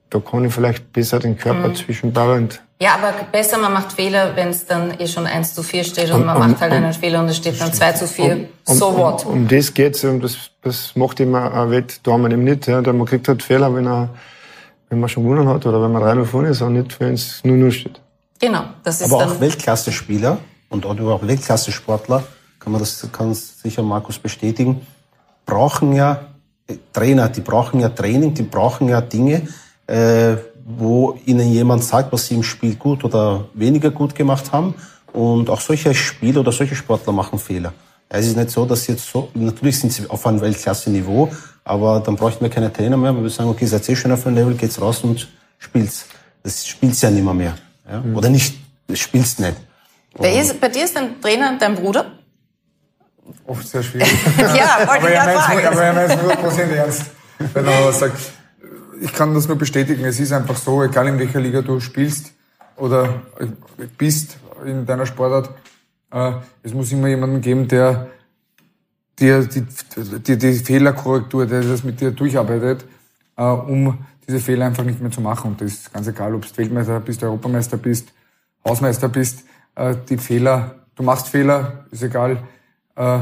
[0.09, 1.75] da kann ich vielleicht besser den Körper Mhm.
[1.75, 5.53] zwischen Ball und Ja, aber besser, man macht Fehler, wenn es dann eh schon 1
[5.53, 7.59] zu 4 steht und, Und- man und- macht halt und- einen Fehler und es steht
[7.61, 8.47] dann 2 zu 4.
[8.67, 9.25] um, so what?
[9.25, 12.67] Um, um das geht's und das, das macht immer ein Wettdaumen eben nicht.
[12.67, 12.81] Ja.
[12.81, 14.09] Der man kriegt halt Fehler, wenn er
[14.89, 17.41] wenn man schon gewonnen hat oder wenn man 3-0 vorne ist und nicht, wenn es
[17.43, 17.99] 0-0 steht.
[18.39, 19.31] Genau, das ist Aber dann...
[19.37, 20.37] auch Weltklasse-Spieler
[20.69, 22.23] und auch Weltklasse-Sportler,
[22.59, 24.85] kann man das kann sicher Markus bestätigen,
[25.47, 26.19] brauchen ja
[26.91, 29.47] Trainer, die brauchen ja Training, die brauchen ja Dinge,
[29.87, 30.35] äh,
[30.65, 34.73] wo ihnen jemand sagt, was sie im Spiel gut oder weniger gut gemacht haben.
[35.11, 37.73] Und auch solche Spieler oder solche Sportler machen Fehler.
[38.09, 41.31] Es ist nicht so, dass sie jetzt so, natürlich sind sie auf einem Weltklasse-Niveau,
[41.63, 44.25] aber dann bräuchten wir keine Trainer mehr, weil wir sagen, okay, seid eh schon auf
[44.25, 46.05] einem Level, geht's raus und spielt's.
[46.43, 47.55] Das spielt's ja nicht mehr.
[47.89, 47.99] ja?
[47.99, 48.15] Mhm.
[48.15, 48.55] Oder nicht,
[48.93, 49.55] spielst nicht.
[50.17, 52.05] Wer ist, bei dir ist dein Trainer dein Bruder?
[53.45, 54.11] Oft sehr schwierig.
[54.37, 55.67] ja, wollte ich ja fragen.
[55.67, 57.05] Aber er meint nur Prozent ernst,
[57.53, 58.17] wenn er sagt.
[59.01, 60.05] Ich kann das nur bestätigen.
[60.05, 62.31] Es ist einfach so, egal in welcher Liga du spielst
[62.77, 63.21] oder
[63.97, 65.49] bist in deiner Sportart,
[66.11, 68.07] äh, es muss immer jemanden geben, der
[69.19, 69.65] dir die,
[70.19, 72.85] die, die Fehlerkorrektur, der das mit dir durcharbeitet,
[73.35, 75.51] äh, um diese Fehler einfach nicht mehr zu machen.
[75.51, 78.07] Und das ist ganz egal, ob du Weltmeister bist, Europameister bist,
[78.65, 79.43] Hausmeister bist,
[79.75, 82.37] äh, die Fehler, du machst Fehler, ist egal
[82.95, 83.19] äh,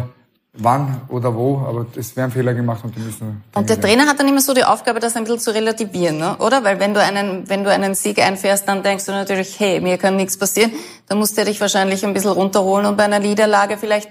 [0.54, 3.44] wann oder wo, aber es werden Fehler gemacht und die müssen.
[3.56, 6.36] Und der Trainer hat dann immer so die Aufgabe, das ein bisschen zu relativieren, ne?
[6.40, 6.64] oder?
[6.64, 9.98] Weil wenn du einen, wenn du einen Sieg einfährst, dann denkst du natürlich, hey, mir
[9.98, 10.72] kann nichts passieren.
[11.08, 14.10] Dann musst du dich wahrscheinlich ein bisschen runterholen und bei einer Niederlage vielleicht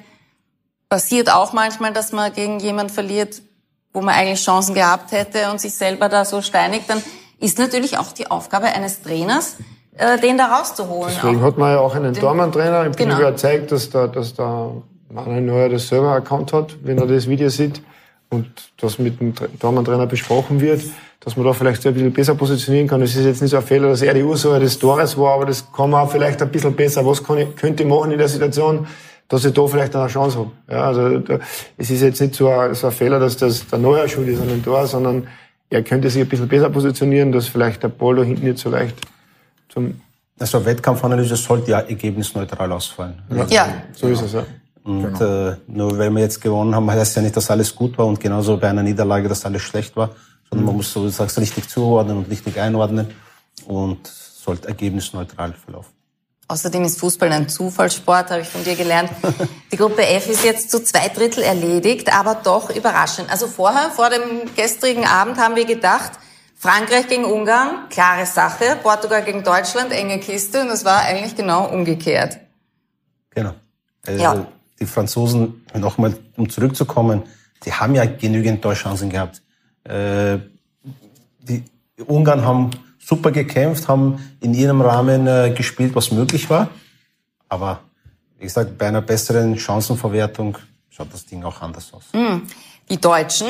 [0.89, 3.43] passiert auch manchmal, dass man gegen jemand verliert,
[3.93, 7.03] wo man eigentlich Chancen gehabt hätte und sich selber da so steinigt, dann
[7.39, 9.57] ist natürlich auch die Aufgabe eines Trainers,
[9.97, 11.13] äh, den da rauszuholen.
[11.15, 12.87] Deswegen auch hat man ja auch einen Tormann-Trainer.
[12.87, 13.21] Ich bin genau.
[13.21, 14.73] überzeugt, dass da, dass da
[15.11, 17.83] Manuel Neuer das selber erkannt hat, wenn er das Video sieht
[18.29, 18.47] und
[18.81, 20.83] das mit dem Tormann-Trainer besprochen wird,
[21.21, 23.03] dass man da vielleicht ein bisschen besser positionieren kann.
[23.03, 25.47] Es ist jetzt nicht so ein Fehler, dass er die Ursache des Tores war, aber
[25.47, 27.05] das kann man auch vielleicht ein bisschen besser.
[27.05, 28.87] Was kann ich, könnte ich machen in der Situation,
[29.29, 30.51] dass ich da vielleicht eine Chance habe?
[30.71, 31.39] Ja, also da,
[31.77, 34.41] es ist jetzt nicht so ein, so ein Fehler, dass das der Neuer schuld ist
[34.41, 35.27] an dem Tor, sondern
[35.69, 38.71] er könnte sich ein bisschen besser positionieren, dass vielleicht der Ball da hinten nicht so
[38.71, 38.97] leicht
[39.69, 40.01] zum
[40.41, 43.21] also Wettkampfanalyse sollte ja ergebnisneutral ausfallen.
[43.29, 43.83] Ja, ja.
[43.93, 44.47] so ist es ja.
[44.83, 45.49] Und genau.
[45.49, 48.19] äh, nur weil wir jetzt gewonnen haben, heißt ja nicht, dass alles gut war und
[48.19, 50.11] genauso bei einer Niederlage, dass alles schlecht war,
[50.49, 50.67] sondern mhm.
[50.67, 53.09] man muss, so du sagst, richtig zuordnen und richtig einordnen
[53.67, 55.93] und sollte ergebnisneutral verlaufen.
[56.49, 59.11] Außerdem ist Fußball ein Zufallssport, habe ich von dir gelernt.
[59.73, 63.31] Die Gruppe F ist jetzt zu zwei Drittel erledigt, aber doch überraschend.
[63.31, 66.13] Also vorher, vor dem gestrigen Abend haben wir gedacht,
[66.57, 68.77] Frankreich gegen Ungarn, klare Sache.
[68.83, 70.61] Portugal gegen Deutschland, enge Kiste.
[70.61, 72.39] Und es war eigentlich genau umgekehrt.
[73.31, 73.55] Genau.
[74.05, 74.47] Also ja.
[74.81, 77.23] Die Franzosen, nochmal um zurückzukommen,
[77.65, 79.43] die haben ja genügend Torchancen gehabt.
[79.85, 80.39] Äh,
[81.41, 81.65] die
[82.07, 86.71] Ungarn haben super gekämpft, haben in ihrem Rahmen äh, gespielt, was möglich war.
[87.49, 87.81] Aber
[88.39, 90.57] wie gesagt, bei einer besseren Chancenverwertung
[90.89, 92.05] schaut das Ding auch anders aus.
[92.13, 92.47] Hm.
[92.89, 93.49] Die Deutschen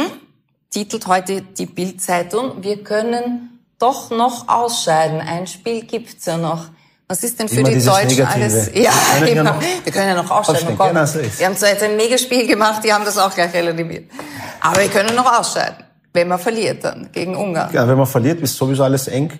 [0.70, 5.20] titelt heute die Bildzeitung, wir können doch noch ausscheiden.
[5.20, 6.66] Ein Spiel gibt's ja noch.
[7.11, 8.29] Was ist denn für Immer die Deutschen Negative.
[8.29, 8.71] alles?
[8.73, 10.77] Ja, wir können, ja, wir können ja noch ausscheiden.
[10.79, 13.53] Oh genau so wir haben zwar jetzt ein Megaspiel gemacht, die haben das auch gleich
[13.53, 14.05] relativiert.
[14.61, 15.75] Aber wir können noch ausscheiden.
[16.13, 17.71] Wenn man verliert dann gegen Ungarn.
[17.73, 19.33] Ja, wenn man verliert, ist sowieso alles eng.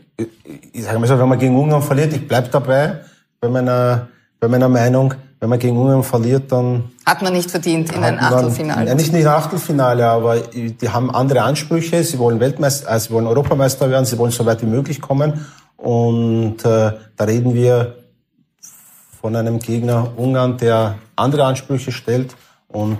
[0.73, 3.03] Ich sage mal so, wenn man gegen Ungarn verliert, ich bleib dabei
[3.41, 4.09] bei meiner,
[4.41, 6.91] bei meiner Meinung, wenn man gegen Ungarn verliert, dann...
[7.07, 8.89] Hat man nicht verdient in ein Achtelfinale.
[8.89, 12.03] Ja, nicht in ein Achtelfinale, aber die haben andere Ansprüche.
[12.03, 15.47] Sie wollen Weltmeister, also sie wollen Europameister werden, sie wollen so weit wie möglich kommen.
[15.81, 17.97] Und äh, da reden wir
[19.20, 22.37] von einem Gegner Ungarn, der andere Ansprüche stellt.
[22.68, 22.99] Und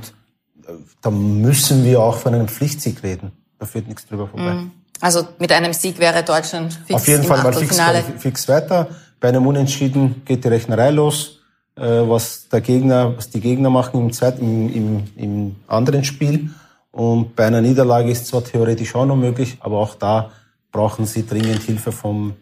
[0.66, 0.72] äh,
[1.03, 3.33] da müssen wir auch von einem Pflichtsieg reden.
[3.59, 4.55] Da führt nichts drüber vorbei.
[4.55, 4.70] Mhm.
[5.01, 7.78] Also mit einem Sieg wäre Deutschland fix Auf jeden Fall mal fix,
[8.18, 8.89] fix weiter.
[9.18, 11.41] Bei einem Unentschieden geht die Rechnerei los.
[11.76, 16.51] Äh, was der Gegner, was die Gegner machen im, zweiten, im, im, im anderen Spiel.
[16.91, 20.31] Und bei einer Niederlage ist zwar theoretisch auch noch möglich, aber auch da
[20.72, 22.35] brauchen sie dringend Hilfe vom,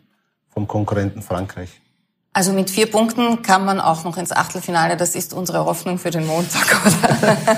[0.58, 1.80] vom Konkurrenten Frankreich.
[2.32, 4.96] Also mit vier Punkten kann man auch noch ins Achtelfinale.
[4.96, 7.36] Das ist unsere Hoffnung für den Montag, oder?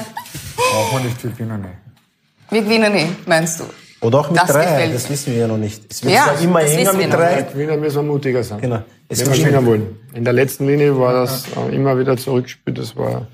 [0.56, 1.72] Brauchen wir nicht, wir gewinnen nicht.
[2.50, 3.64] Wir gewinnen nicht, meinst du?
[4.02, 5.82] Oder auch mit das drei, das wissen wir ja noch nicht.
[5.90, 7.42] Es wird ja, immer enger mit drei.
[7.42, 8.60] Gewinner müssen wir mutiger sein.
[8.60, 8.82] Genau.
[9.08, 9.98] Es wenn wir gewinnen wollen.
[10.12, 11.66] In der letzten Linie war das ja.
[11.68, 12.78] immer wieder zurückgespielt.
[12.78, 13.26] Das war.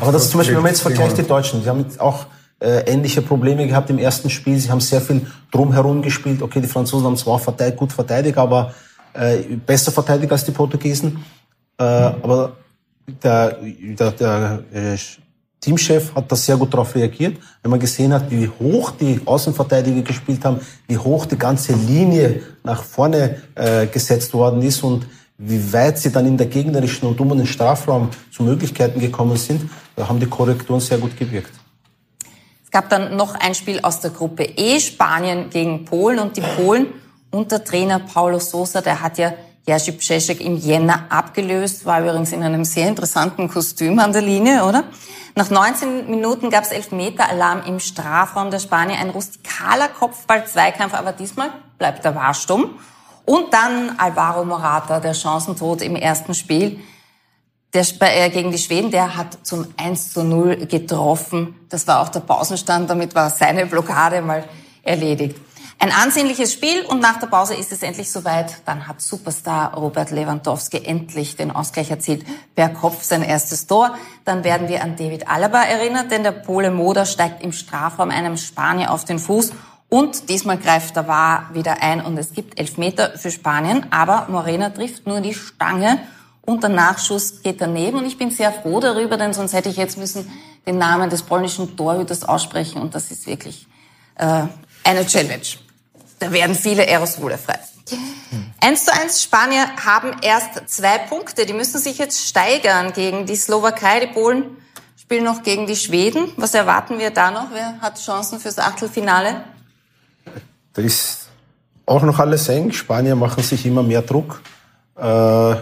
[0.00, 2.26] Aber das ist zum Beispiel, wenn man jetzt vergleicht die Deutschen, die haben auch
[2.60, 4.58] äh, ähnliche Probleme gehabt im ersten Spiel.
[4.58, 6.42] Sie haben sehr viel drumherum gespielt.
[6.42, 8.72] Okay, die Franzosen haben zwar verteidigt, gut verteidigt, aber
[9.18, 11.24] äh, besser verteidigt als die Portugiesen.
[11.78, 12.56] Äh, aber
[13.22, 14.96] der, der, der äh,
[15.60, 20.02] Teamchef hat da sehr gut darauf reagiert, wenn man gesehen hat, wie hoch die Außenverteidiger
[20.02, 25.06] gespielt haben, wie hoch die ganze Linie nach vorne äh, gesetzt worden ist und
[25.38, 29.68] wie weit sie dann in der gegnerischen und um den Strafraum zu Möglichkeiten gekommen sind,
[29.94, 31.52] da haben die Korrekturen sehr gut gewirkt.
[32.64, 36.42] Es gab dann noch ein Spiel aus der Gruppe E, Spanien gegen Polen und die
[36.56, 36.86] Polen
[37.30, 39.32] unter Trainer Paulo Sosa, der hat ja
[39.66, 44.64] Jerzy Pszeszek im Jänner abgelöst, war übrigens in einem sehr interessanten Kostüm an der Linie,
[44.64, 44.84] oder?
[45.34, 51.50] Nach 19 Minuten gab es Elfmeter-Alarm im Strafraum der Spanier, ein rustikaler Kopfball-Zweikampf, aber diesmal
[51.78, 52.78] bleibt der War stumm.
[53.24, 56.80] Und dann Alvaro Morata, der Chancentod im ersten Spiel
[57.74, 61.54] der, äh, gegen die Schweden, der hat zum 1 zu 0 getroffen.
[61.68, 64.44] Das war auch der Pausenstand, damit war seine Blockade mal
[64.82, 65.36] erledigt.
[65.78, 68.62] Ein ansehnliches Spiel und nach der Pause ist es endlich soweit.
[68.64, 72.24] Dann hat Superstar Robert Lewandowski endlich den Ausgleich erzielt.
[72.54, 73.94] Per Kopf sein erstes Tor.
[74.24, 78.38] Dann werden wir an David Alaba erinnert, denn der Pole Moda steigt im Strafraum einem
[78.38, 79.52] Spanier auf den Fuß.
[79.88, 83.86] Und diesmal greift der War wieder ein und es gibt Elfmeter für Spanien.
[83.90, 86.00] Aber Morena trifft nur die Stange
[86.40, 87.98] und der Nachschuss geht daneben.
[87.98, 90.30] Und ich bin sehr froh darüber, denn sonst hätte ich jetzt müssen
[90.66, 93.68] den Namen des polnischen Torhüters aussprechen und das ist wirklich
[94.16, 94.44] äh,
[94.82, 95.65] eine Challenge.
[96.18, 97.58] Da werden viele Aerosole frei.
[98.60, 101.46] Eins zu eins Spanier haben erst zwei Punkte.
[101.46, 104.00] Die müssen sich jetzt steigern gegen die Slowakei.
[104.00, 104.56] Die Polen
[104.96, 106.32] spielen noch gegen die Schweden.
[106.36, 107.48] Was erwarten wir da noch?
[107.52, 109.44] Wer hat Chancen fürs Achtelfinale?
[110.72, 111.28] Da ist
[111.84, 112.72] auch noch alles eng.
[112.72, 114.42] Spanier machen sich immer mehr Druck.
[114.96, 115.54] Äh,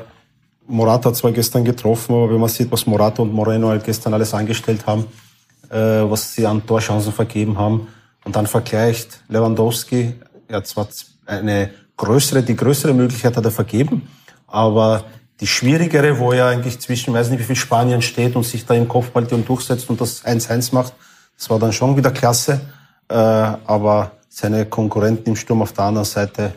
[0.67, 4.15] Morata hat zwar gestern getroffen, aber wenn man sieht, was Morata und Moreno halt gestern
[4.15, 5.07] alles angestellt haben,
[5.69, 7.89] äh, was sie an Torchancen vergeben haben,
[8.25, 10.15] und dann vergleicht Lewandowski,
[10.49, 10.89] er zwar
[11.27, 14.09] eine größere, die größere Möglichkeit hat er vergeben,
[14.47, 15.05] aber
[15.41, 18.75] die schwierigere, wo er eigentlich zwischen, weiß nicht wie viel Spanien steht und sich da
[18.75, 20.93] im Kopfball durchsetzt und das 1-1 macht,
[21.37, 22.61] das war dann schon wieder klasse.
[23.09, 26.55] Äh, aber seine Konkurrenten im Sturm auf der anderen Seite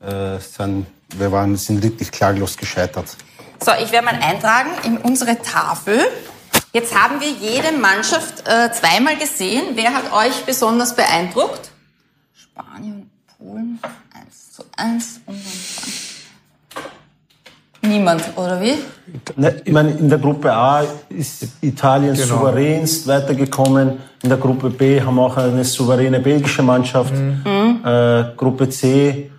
[0.00, 3.16] äh, sind, wir waren, sind wirklich klaglos gescheitert.
[3.62, 6.00] So, ich werde mal eintragen in unsere Tafel.
[6.72, 9.62] Jetzt haben wir jede Mannschaft äh, zweimal gesehen.
[9.74, 11.70] Wer hat euch besonders beeindruckt?
[12.34, 13.10] Spanien,
[13.46, 13.78] Polen,
[14.12, 15.36] 1 zu 1 und
[17.82, 18.74] dann Niemand, oder wie?
[19.36, 22.26] Ne, ich meine, in der Gruppe A ist Italien genau.
[22.26, 23.98] souveränst weitergekommen.
[24.24, 27.14] In der Gruppe B haben wir auch eine souveräne belgische Mannschaft.
[27.14, 27.82] Mhm.
[27.84, 29.30] Äh, Gruppe C,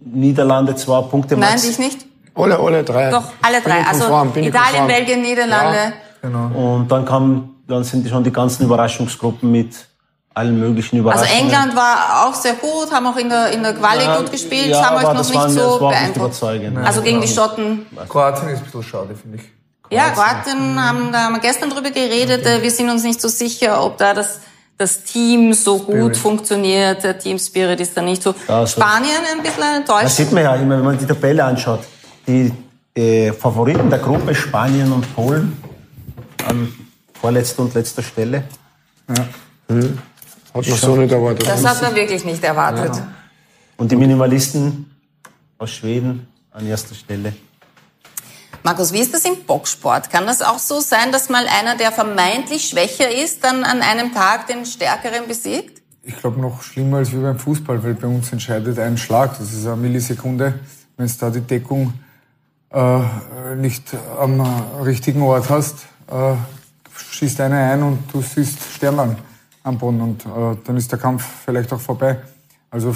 [0.00, 1.36] Niederlande zwei Punkte.
[1.36, 2.04] Nein, dich nicht.
[2.34, 3.10] Alle, alle drei.
[3.10, 3.86] Doch, alle drei.
[3.86, 4.06] Also
[4.40, 5.78] Italien, Belgien, Niederlande.
[5.78, 5.92] Ja,
[6.22, 6.46] genau.
[6.74, 9.86] Und dann kam, dann sind schon die ganzen Überraschungsgruppen mit
[10.34, 11.30] allen möglichen Überraschungen.
[11.30, 14.30] Also England war auch sehr gut, haben auch in der, in der Quali ja, gut
[14.30, 16.42] gespielt, ja, haben euch noch nicht so beeindruckt.
[16.84, 17.86] Also gegen die Schotten.
[18.08, 19.44] Kroatien ist ein bisschen schade, finde ich.
[19.90, 22.40] Ja, Kroatien haben, da haben wir gestern drüber geredet.
[22.40, 22.62] Okay.
[22.62, 24.40] Wir sind uns nicht so sicher, ob da das,
[24.78, 26.16] das Team so gut Spirit.
[26.16, 27.04] funktioniert.
[27.04, 28.34] Der Team Spirit ist da nicht so.
[28.48, 30.04] Also, Spanien ein bisschen enttäuscht.
[30.06, 31.80] Das sieht man ja immer, wenn man die Tabelle anschaut.
[32.26, 32.52] Die
[32.94, 35.62] äh, Favoriten der Gruppe Spanien und Polen
[36.48, 36.72] an
[37.20, 38.44] vorletzter und letzter Stelle.
[39.08, 39.26] Ja.
[39.68, 39.98] Hm.
[40.54, 41.48] Hat man so nicht erwartet.
[41.48, 42.94] Das hat man wirklich nicht erwartet.
[42.94, 43.08] Ja.
[43.76, 44.94] Und die Minimalisten
[45.58, 47.32] aus Schweden an erster Stelle.
[48.62, 50.10] Markus, wie ist das im Boxsport?
[50.10, 54.14] Kann das auch so sein, dass mal einer, der vermeintlich schwächer ist, dann an einem
[54.14, 55.82] Tag den Stärkeren besiegt?
[56.04, 59.38] Ich glaube noch schlimmer als wie beim Fußball, weil bei uns entscheidet ein Schlag.
[59.38, 60.60] Das ist eine Millisekunde.
[60.96, 61.94] Wenn es da die Deckung
[62.70, 63.00] äh,
[63.56, 63.84] nicht
[64.18, 64.40] am
[64.84, 66.34] richtigen Ort hast, äh,
[67.10, 69.16] schießt einer ein und du siehst Sternlang
[69.62, 72.18] am Boden und äh, dann ist der Kampf vielleicht auch vorbei.
[72.70, 72.94] Also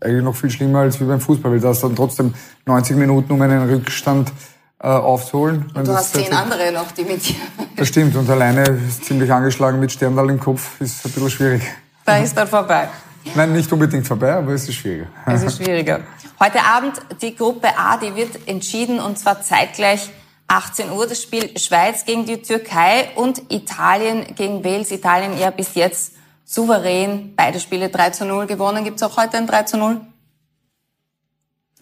[0.00, 2.34] eigentlich noch viel schlimmer als wie beim Fußball, weil da hast dann trotzdem
[2.66, 4.32] 90 Minuten, um einen Rückstand
[4.78, 5.70] äh, aufzuholen.
[5.74, 7.34] Und du hast zehn andere noch, die mit dir...
[7.76, 11.62] Das stimmt und alleine ist ziemlich angeschlagen mit Sterndal im Kopf, ist ein bisschen schwierig.
[12.06, 12.88] Da ist dann vorbei.
[13.34, 15.08] Nein, nicht unbedingt vorbei, aber es ist schwieriger.
[15.26, 16.00] Es ist schwieriger.
[16.40, 20.10] Heute Abend die Gruppe A, die wird entschieden und zwar zeitgleich
[20.48, 24.90] 18 Uhr das Spiel Schweiz gegen die Türkei und Italien gegen Wales.
[24.90, 26.12] Italien ja bis jetzt
[26.44, 28.84] souverän beide Spiele 3 zu 0 gewonnen.
[28.84, 30.00] Gibt es auch heute ein 3 zu 0?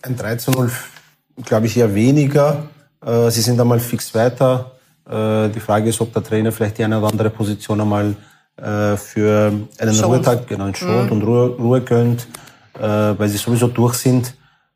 [0.02, 0.70] Ein 3 zu 0
[1.44, 2.68] glaube ich eher weniger.
[3.04, 4.72] Äh, sie sind einmal fix weiter.
[5.08, 8.16] Äh, die Frage ist, ob der Trainer vielleicht die eine oder andere Position einmal
[8.56, 10.04] äh, für einen schont.
[10.04, 11.12] Ruhetag genau, schont mhm.
[11.12, 12.26] und Ruhe, Ruhe gönnt,
[12.72, 14.34] weil sie sowieso durch sind.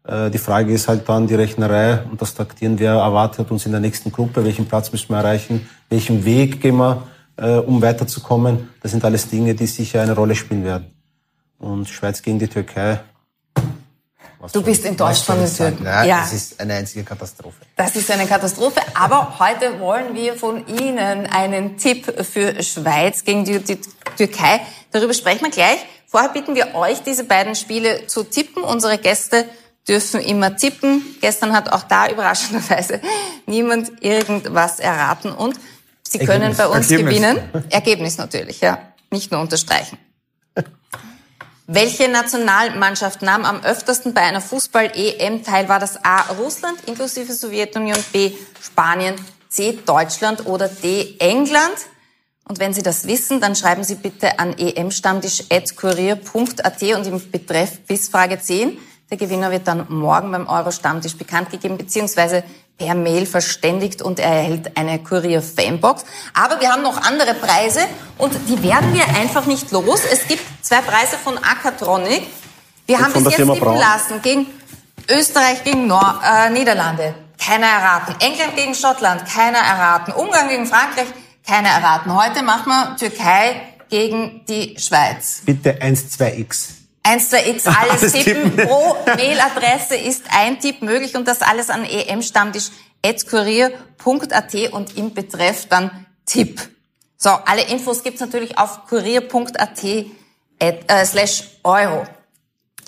[0.08, 3.72] Äh, die Frage ist halt dann die Rechnerei und das Taktieren, wer erwartet uns in
[3.72, 7.06] der nächsten Gruppe, welchen Platz müssen wir erreichen, welchen Weg gehen wir,
[7.36, 8.70] äh, um weiterzukommen.
[8.80, 10.86] Das sind alles Dinge, die sicher eine Rolle spielen werden.
[11.58, 13.00] Und Schweiz gegen die Türkei.
[14.52, 15.84] du bist enttäuscht von den Türken.
[15.84, 17.56] Ja, ja, das ist eine einzige Katastrophe.
[17.76, 18.80] Das ist eine Katastrophe.
[18.94, 23.78] Aber heute wollen wir von Ihnen einen Tipp für Schweiz gegen die, die
[24.16, 24.60] Türkei.
[24.92, 25.84] Darüber sprechen wir gleich.
[26.06, 28.62] Vorher bitten wir euch, diese beiden Spiele zu tippen.
[28.62, 29.44] Unsere Gäste
[29.88, 31.02] dürfen immer tippen.
[31.20, 33.00] Gestern hat auch da überraschenderweise
[33.46, 35.58] niemand irgendwas erraten und
[36.06, 36.58] Sie können Ergebnis.
[36.58, 37.16] bei uns Ergebnis.
[37.16, 37.64] gewinnen.
[37.70, 38.78] Ergebnis natürlich, ja.
[39.10, 39.98] Nicht nur unterstreichen.
[41.66, 45.68] Welche Nationalmannschaft nahm am öftersten bei einer Fußball-EM teil?
[45.68, 46.22] War das A.
[46.38, 48.32] Russland inklusive Sowjetunion, B.
[48.62, 49.16] Spanien,
[49.50, 49.78] C.
[49.84, 51.16] Deutschland oder D.
[51.18, 51.76] England?
[52.48, 58.08] Und wenn Sie das wissen, dann schreiben Sie bitte an emstammtisch.kurier.at und im Betreff bis
[58.08, 58.78] Frage 10
[59.10, 62.44] Der Gewinner wird dann morgen beim Euro-Stammtisch bekannt gegeben, beziehungsweise
[62.76, 66.04] per Mail verständigt und er erhält eine Kurier-Fanbox.
[66.34, 67.80] Aber wir haben noch andere Preise
[68.18, 70.02] und die werden wir einfach nicht los.
[70.10, 72.22] Es gibt zwei Preise von Akatronic.
[72.86, 74.46] Wir haben bis jetzt tippen lassen gegen
[75.10, 77.14] Österreich gegen Nor äh, Niederlande.
[77.38, 78.14] Keiner erraten.
[78.20, 79.24] England gegen Schottland.
[79.26, 80.12] Keiner erraten.
[80.12, 81.06] Ungarn gegen Frankreich.
[81.46, 82.14] Keiner erraten.
[82.14, 85.42] Heute machen wir Türkei gegen die Schweiz.
[85.46, 86.10] Bitte 1,
[87.04, 87.08] 2x.
[87.10, 88.56] 1, 2x, alles, alles tippen.
[88.56, 88.66] tippen.
[88.66, 96.06] Pro Mailadresse ist ein Tipp möglich und das alles an emstammtisch.kurier.at und im Betreff dann
[96.26, 96.60] Tipp.
[97.16, 100.04] So, alle Infos gibt's natürlich auf kurier.at äh,
[101.04, 102.06] slash Euro.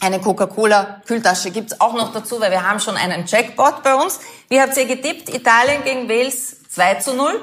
[0.01, 4.19] Eine Coca-Cola-Kühltasche gibt's auch noch dazu, weil wir haben schon einen Jackpot bei uns.
[4.49, 5.29] Wie habt ihr getippt?
[5.29, 7.41] Italien gegen Wales 2 zu 0.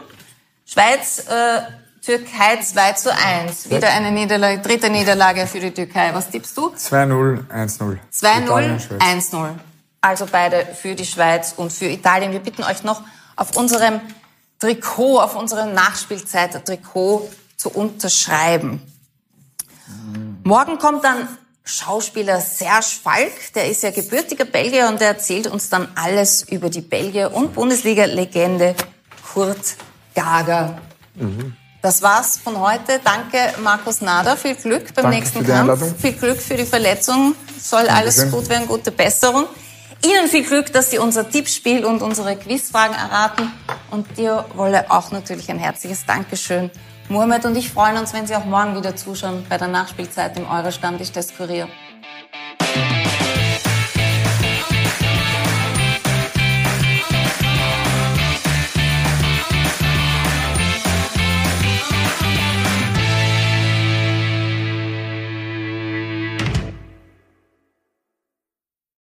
[0.66, 1.62] Schweiz, äh,
[2.08, 3.70] Türkei 2 zu 1.
[3.70, 6.14] Wieder eine Niederlage, dritte Niederlage für die Türkei.
[6.14, 6.70] Was tippst du?
[6.70, 7.98] 2-0, 1-0.
[8.14, 9.50] 2-0, 1-0.
[10.00, 12.32] Also beide für die Schweiz und für Italien.
[12.32, 13.02] Wir bitten euch noch
[13.36, 14.00] auf unserem
[14.58, 18.82] Trikot, auf unserem Nachspielzeit-Trikot zu unterschreiben.
[20.46, 21.28] Morgen kommt dann
[21.66, 26.70] Schauspieler Serge Falk, der ist ja gebürtiger Belgier und der erzählt uns dann alles über
[26.70, 28.76] die Belgier und Bundesliga-Legende
[29.34, 29.76] Kurt
[30.16, 30.78] Gager.
[31.16, 31.58] Mhm.
[31.88, 33.00] Das war's von heute.
[33.02, 34.36] Danke, Markus Nader.
[34.36, 35.72] Viel Glück beim Danke nächsten Kampf.
[35.72, 35.96] Einladung.
[35.96, 37.34] Viel Glück für die Verletzung.
[37.58, 37.98] Soll Dankeschön.
[37.98, 39.46] alles gut werden, gute Besserung.
[40.04, 43.54] Ihnen viel Glück, dass Sie unser Tippspiel und unsere Quizfragen erraten.
[43.90, 46.72] Und dir wolle auch natürlich ein herzliches Dankeschön
[47.08, 50.46] Mohamed und ich freuen uns, wenn Sie auch morgen wieder zuschauen bei der Nachspielzeit im
[50.46, 51.70] Euro-Stammtisch des Kurier.